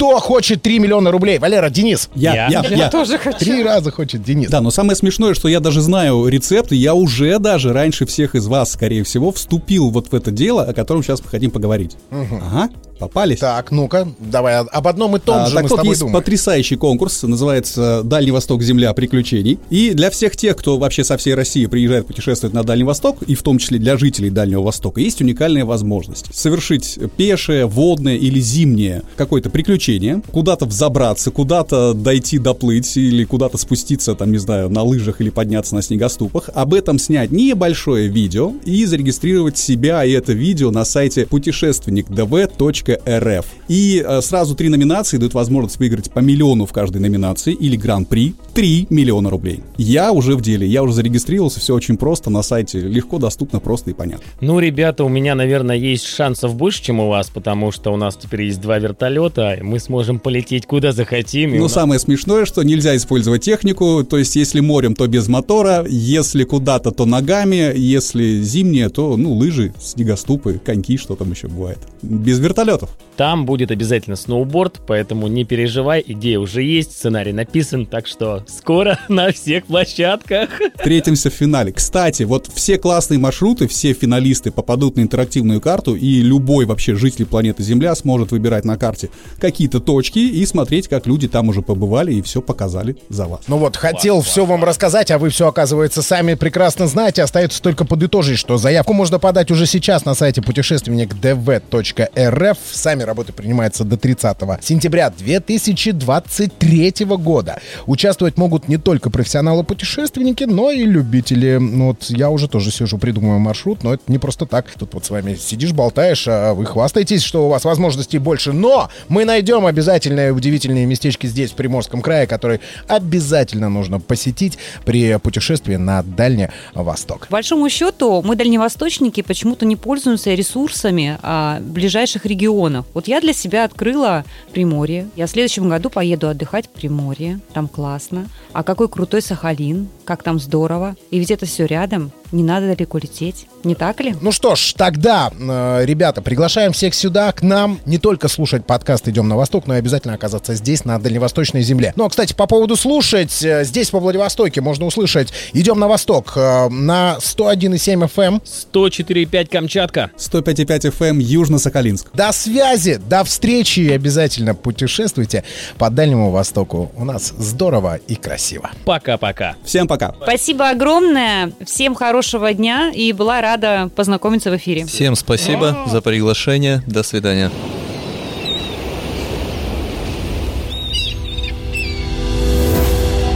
Кто 0.02 0.20
хочет 0.20 0.64
3 0.64 0.80
миллиона 0.80 1.12
рублей? 1.12 1.38
Валера, 1.38 1.70
Денис. 1.70 2.10
Я, 2.16 2.34
Я? 2.34 2.64
я, 2.64 2.76
я. 2.76 2.90
тоже 2.90 3.20
хочу. 3.20 3.38
Три 3.38 3.62
раза 3.62 3.92
хочет 3.92 4.24
Денис. 4.24 4.50
Да, 4.50 4.60
но 4.60 4.72
самое 4.72 4.96
смешное, 4.96 5.36
что 5.36 5.48
я 5.48 5.60
даже 5.60 5.80
знаю 5.82 6.28
рецепт, 6.28 6.72
и 6.72 6.76
я 6.76 6.96
уже 6.96 7.38
даже 7.38 7.72
раньше 7.72 8.08
всех 8.08 8.34
из 8.34 8.48
вас, 8.48 8.72
скорее 8.72 9.04
всего, 9.04 9.32
вступил 9.32 9.92
вот 9.92 10.12
в 10.12 10.16
это 10.16 10.32
дело, 10.32 10.64
о 10.64 10.74
котором 10.74 11.04
сейчас 11.04 11.24
мы 11.24 11.30
хотим 11.30 11.52
поговорить. 11.52 11.98
Ага, 12.10 12.72
попались. 13.02 13.40
Так, 13.40 13.72
ну-ка, 13.72 14.08
давай 14.20 14.58
об 14.60 14.88
одном 14.88 15.16
и 15.16 15.20
том 15.20 15.36
А, 15.36 15.48
же 15.48 15.56
так 15.56 15.64
мы 15.64 15.70
с 15.70 15.72
вот, 15.72 15.78
тобой 15.78 15.90
есть 15.90 16.02
думаем. 16.02 16.18
потрясающий 16.18 16.76
конкурс, 16.76 17.24
называется 17.24 18.04
«Дальний 18.04 18.32
Восток. 18.32 18.62
Земля 18.62 18.94
приключений». 18.94 19.58
И 19.70 19.92
для 19.94 20.10
всех 20.12 20.38
тех, 20.38 20.56
кто 20.56 20.78
вообще 20.78 21.04
со 21.04 21.18
всей 21.18 21.34
России 21.34 21.66
приезжает 21.66 22.06
путешествовать 22.08 22.54
на 22.54 22.64
Дальний 22.64 22.84
Восток, 22.84 23.24
и 23.24 23.36
в 23.36 23.42
том 23.42 23.58
числе 23.58 23.80
для 23.80 23.98
жителей 23.98 24.30
Дальнего 24.30 24.62
Востока, 24.62 25.02
есть 25.02 25.20
уникальная 25.22 25.66
возможность 25.66 26.28
совершить 26.34 27.00
пешее, 27.18 27.66
водное 27.66 28.16
или 28.16 28.40
зимнее 28.40 29.02
какое-то 29.16 29.50
приключение, 29.50 30.22
куда-то 30.32 30.66
взобраться, 30.66 31.32
куда-то 31.32 31.94
дойти 31.94 32.38
доплыть 32.38 32.96
или 32.98 33.24
куда-то 33.26 33.58
спуститься, 33.58 34.14
там, 34.14 34.32
не 34.32 34.38
знаю, 34.38 34.70
на 34.70 34.84
лыжах 34.84 35.22
или 35.22 35.30
подняться 35.30 35.74
на 35.76 35.82
снегоступах, 35.82 36.50
об 36.54 36.74
этом 36.74 37.00
снять 37.00 37.32
небольшое 37.32 38.08
видео 38.08 38.54
и 38.64 38.86
зарегистрировать 38.86 39.58
себя 39.58 40.06
и 40.06 40.12
это 40.12 40.34
видео 40.34 40.70
на 40.70 40.86
сайте 40.86 41.26
путешественникдв.рф. 41.26 42.91
dv.rf. 42.92 43.46
И 43.68 44.04
э, 44.06 44.22
сразу 44.22 44.56
три 44.56 44.70
номинации 44.70 45.18
дают 45.18 45.34
возможность 45.34 45.80
выиграть 45.80 46.12
по 46.12 46.20
миллиону 46.20 46.66
в 46.66 46.74
каждой 46.74 47.02
номинации 47.02 47.54
или 47.54 47.76
гран-при 47.76 48.34
3 48.54 48.88
миллиона 48.90 49.30
рублей. 49.30 49.62
Я 49.78 50.12
уже 50.12 50.36
в 50.36 50.42
деле, 50.42 50.68
я 50.68 50.84
уже 50.84 50.94
зарегистрировался, 50.94 51.60
все 51.60 51.74
очень 51.74 51.98
просто 51.98 52.30
на 52.30 52.42
сайте, 52.42 52.80
легко, 52.82 53.18
доступно, 53.18 53.60
просто 53.60 53.92
и 53.92 53.94
понятно. 53.94 54.26
Ну, 54.42 54.60
ребята, 54.60 55.04
у 55.04 55.10
меня, 55.10 55.36
наверное, 55.36 55.76
есть 55.78 56.06
шансов 56.06 56.56
больше, 56.56 56.84
чем 56.84 57.00
у 57.00 57.08
вас, 57.10 57.30
потому 57.30 57.72
что 57.72 57.92
у 57.94 57.98
нас 57.98 58.18
теперь 58.22 58.44
есть 58.44 58.60
два 58.62 58.78
вертолета, 58.80 59.58
мы 59.62 59.80
сможем 59.80 60.20
полететь 60.20 60.66
куда 60.66 60.92
захотим. 60.92 61.52
и 61.52 61.54
у 61.56 61.58
Но 61.58 61.64
нас- 61.64 61.74
самое 61.74 62.00
смешное, 62.00 62.46
что 62.46 62.64
нельзя 62.64 62.96
использовать 62.96 63.44
технику, 63.44 64.04
то 64.04 64.18
есть 64.18 64.36
если 64.36 64.60
морем, 64.60 64.96
то 64.96 65.08
без 65.08 65.28
мотора, 65.28 65.86
если 65.88 66.44
куда-то, 66.44 66.92
то 66.92 67.06
ногами, 67.06 67.72
если 67.78 68.42
зимнее, 68.42 68.90
то, 68.90 69.16
ну, 69.18 69.34
лыжи, 69.34 69.74
снегоступы, 69.82 70.60
коньки, 70.64 70.98
что 70.98 71.16
там 71.16 71.32
еще 71.32 71.48
бывает. 71.48 71.80
Без 72.02 72.40
вертолетов. 72.82 73.12
Там 73.18 73.46
будет 73.46 73.70
обязательно 73.70 74.16
сноуборд, 74.16 74.82
поэтому 74.88 75.28
не 75.28 75.46
переживай, 75.46 76.04
идея 76.06 76.40
уже 76.40 76.64
есть, 76.64 76.94
сценарий 76.94 77.34
написан, 77.34 77.86
так 77.86 78.08
что 78.08 78.44
скоро 78.48 78.98
на 79.10 79.32
всех 79.32 79.66
площадках. 79.66 80.50
Встретимся 80.76 81.30
в 81.30 81.34
финале. 81.34 81.72
Кстати, 81.72 82.24
вот 82.24 82.50
все 82.52 82.80
классные 82.80 83.20
маршруты, 83.20 83.68
все 83.68 83.94
финалисты 83.94 84.50
попадут 84.50 84.96
на 84.96 85.02
интерактивную 85.02 85.62
карту, 85.62 85.96
и 85.96 86.22
любой 86.22 86.66
вообще 86.66 86.96
житель 86.96 87.26
планеты 87.26 87.62
Земля 87.62 87.94
сможет 87.94 88.32
выбирать 88.32 88.66
на 88.66 88.78
карте 88.78 89.12
какие-то 89.40 89.80
точки 89.80 90.20
и 90.20 90.44
смотреть, 90.46 90.88
как 90.88 91.06
люди 91.06 91.28
там 91.28 91.50
уже 91.50 91.62
побывали 91.62 92.14
и 92.14 92.22
все 92.22 92.42
показали 92.42 92.98
за 93.10 93.28
вас. 93.28 93.42
Ну 93.48 93.58
вот, 93.58 93.78
хотел 93.78 94.22
все 94.22 94.46
вам 94.46 94.64
рассказать, 94.64 95.12
а 95.12 95.20
вы 95.20 95.30
все, 95.30 95.48
оказывается, 95.48 96.02
сами 96.02 96.34
прекрасно 96.34 96.88
знаете. 96.88 97.22
Остается 97.22 97.62
только 97.62 97.86
подытожить, 97.86 98.40
что 98.40 98.58
заявку 98.58 98.94
можно 98.94 99.20
подать 99.20 99.52
уже 99.52 99.68
сейчас 99.68 100.06
на 100.06 100.16
сайте 100.16 100.42
путешественник 100.42 101.14
dv.rf. 101.14 102.58
Сами 102.74 103.04
работы 103.04 103.34
принимаются 103.34 103.84
до 103.84 103.98
30 103.98 104.38
сентября 104.62 105.10
2023 105.10 107.06
года. 107.06 107.60
Участвовать 107.86 108.38
могут 108.38 108.68
не 108.68 108.78
только 108.78 109.10
профессионалы-путешественники, 109.10 110.46
но 110.46 110.72
и 110.72 110.84
любители. 110.84 111.58
Ну 111.58 111.88
Вот 111.88 112.06
я 112.10 112.30
уже 112.30 112.48
тоже 112.48 112.72
сижу, 112.72 112.98
придумываю 112.98 113.40
маршрут, 113.40 113.84
но 113.84 113.94
это 113.94 114.04
не 114.08 114.18
просто 114.18 114.46
так. 114.46 114.68
Тут 114.72 114.94
вот 114.94 115.06
с 115.06 115.10
вами 115.10 115.36
сидишь, 115.36 115.74
болтаешь, 115.74 116.26
а 116.28 116.54
вы 116.54 116.66
хвастаетесь, 116.66 117.24
что 117.24 117.48
у 117.48 117.50
вас 117.50 117.66
возможностей 117.66 118.18
больше. 118.18 118.54
Но 118.54 118.90
мы 119.10 119.26
найдем 119.26 119.66
обязательные 119.66 120.32
удивительные 120.32 120.86
местечки 120.86 121.28
здесь, 121.28 121.52
в 121.52 121.56
Приморском 121.56 122.02
крае, 122.02 122.28
которые 122.28 122.62
обязательно 122.88 123.70
нужно 123.70 124.00
посетить 124.00 124.58
при 124.86 125.18
путешествии 125.18 125.76
на 125.76 126.04
Дальний 126.04 126.48
Восток. 126.74 127.28
По 127.28 127.34
большому 127.34 127.70
счету, 127.70 128.22
мы, 128.24 128.36
дальневосточники, 128.36 129.22
почему-то 129.22 129.66
не 129.66 129.76
пользуемся 129.76 130.34
ресурсами 130.34 131.18
а, 131.22 131.60
ближайших 131.60 132.26
регионов. 132.26 132.51
Вот 132.52 133.08
я 133.08 133.22
для 133.22 133.34
себя 133.34 133.64
открыла 133.64 134.26
Приморье. 134.52 135.10
Я 135.16 135.28
в 135.28 135.30
следующем 135.30 135.70
году 135.70 135.90
поеду 135.90 136.28
отдыхать 136.28 136.68
в 136.68 136.70
Приморье. 136.70 137.40
Там 137.54 137.68
классно. 137.68 138.28
А 138.54 138.64
какой 138.64 138.90
крутой 138.90 139.22
Сахалин. 139.22 139.88
Как 140.06 140.24
там 140.24 140.40
здорово. 140.40 140.96
И 141.12 141.20
ведь 141.20 141.32
это 141.32 141.46
все 141.46 141.66
рядом. 141.66 142.12
Не 142.32 142.44
надо 142.44 142.74
далеко 142.74 142.98
лететь. 142.98 143.48
Не 143.64 143.76
так 143.76 144.00
ли? 144.00 144.16
Ну 144.22 144.32
что 144.32 144.56
ж, 144.56 144.74
тогда, 144.76 145.32
э, 145.38 145.86
ребята, 145.86 146.22
приглашаем 146.22 146.72
всех 146.72 146.96
сюда, 146.96 147.32
к 147.32 147.42
нам. 147.42 147.80
Не 147.86 147.98
только 147.98 148.28
слушать 148.28 148.66
подкаст 148.66 149.08
«Идем 149.08 149.28
на 149.28 149.36
восток», 149.36 149.68
но 149.68 149.76
и 149.76 149.80
обязательно 149.80 150.14
оказаться 150.14 150.56
здесь, 150.56 150.86
на 150.86 151.00
дальневосточной 151.00 151.62
земле. 151.62 151.94
Ну, 151.96 152.06
а, 152.06 152.10
кстати, 152.10 152.34
по 152.34 152.48
поводу 152.48 152.76
слушать, 152.76 153.44
э, 153.44 153.64
здесь, 153.64 153.94
во 153.94 154.00
Владивостоке, 154.00 154.62
можно 154.62 154.86
услышать 154.86 155.34
«Идем 155.54 155.80
на 155.80 155.88
восток» 155.88 156.34
э, 156.36 156.70
на 156.70 157.18
101,7 157.20 158.08
FM. 158.08 158.42
104,5 158.74 159.50
Камчатка. 159.50 160.12
105,5 160.18 160.92
FM 160.98 161.20
Южно-Сахалинск. 161.20 162.08
До 162.14 162.32
связи, 162.32 163.00
до 163.08 163.24
встречи 163.24 163.82
и 163.82 163.92
обязательно 163.92 164.56
путешествуйте 164.56 165.44
по 165.78 165.90
Дальнему 165.90 166.32
Востоку. 166.32 166.92
У 166.96 167.06
нас 167.06 167.34
здорово 167.38 168.00
и 168.08 168.16
красиво. 168.16 168.72
Пока-пока. 168.86 169.56
Всем 169.66 169.88
пока. 169.88 170.16
Спасибо 170.24 170.70
огромное. 170.70 171.52
Всем 171.66 171.94
хорошего 172.22 172.54
дня. 172.54 172.92
И 172.94 173.14
была 173.14 173.42
рада 173.42 173.90
познакомиться 173.96 174.52
в 174.52 174.56
эфире. 174.58 174.86
Всем 174.86 175.16
спасибо 175.16 175.76
за 175.88 176.02
приглашение. 176.02 176.84
До 176.86 177.02
свидания. 177.02 177.50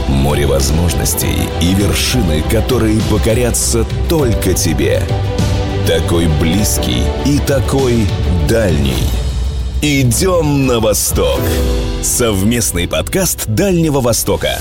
Море 0.08 0.46
возможностей 0.46 1.36
и 1.60 1.74
вершины, 1.74 2.42
которые 2.48 3.00
покорятся 3.10 3.84
только 4.08 4.54
тебе. 4.54 5.02
Такой 5.88 6.28
близкий 6.40 7.02
и 7.24 7.40
такой 7.40 8.06
дальний. 8.48 9.04
Идем 9.82 10.68
на 10.68 10.78
восток. 10.78 11.40
Совместный 12.02 12.86
подкаст 12.86 13.46
Дальнего 13.48 14.00
Востока. 14.00 14.60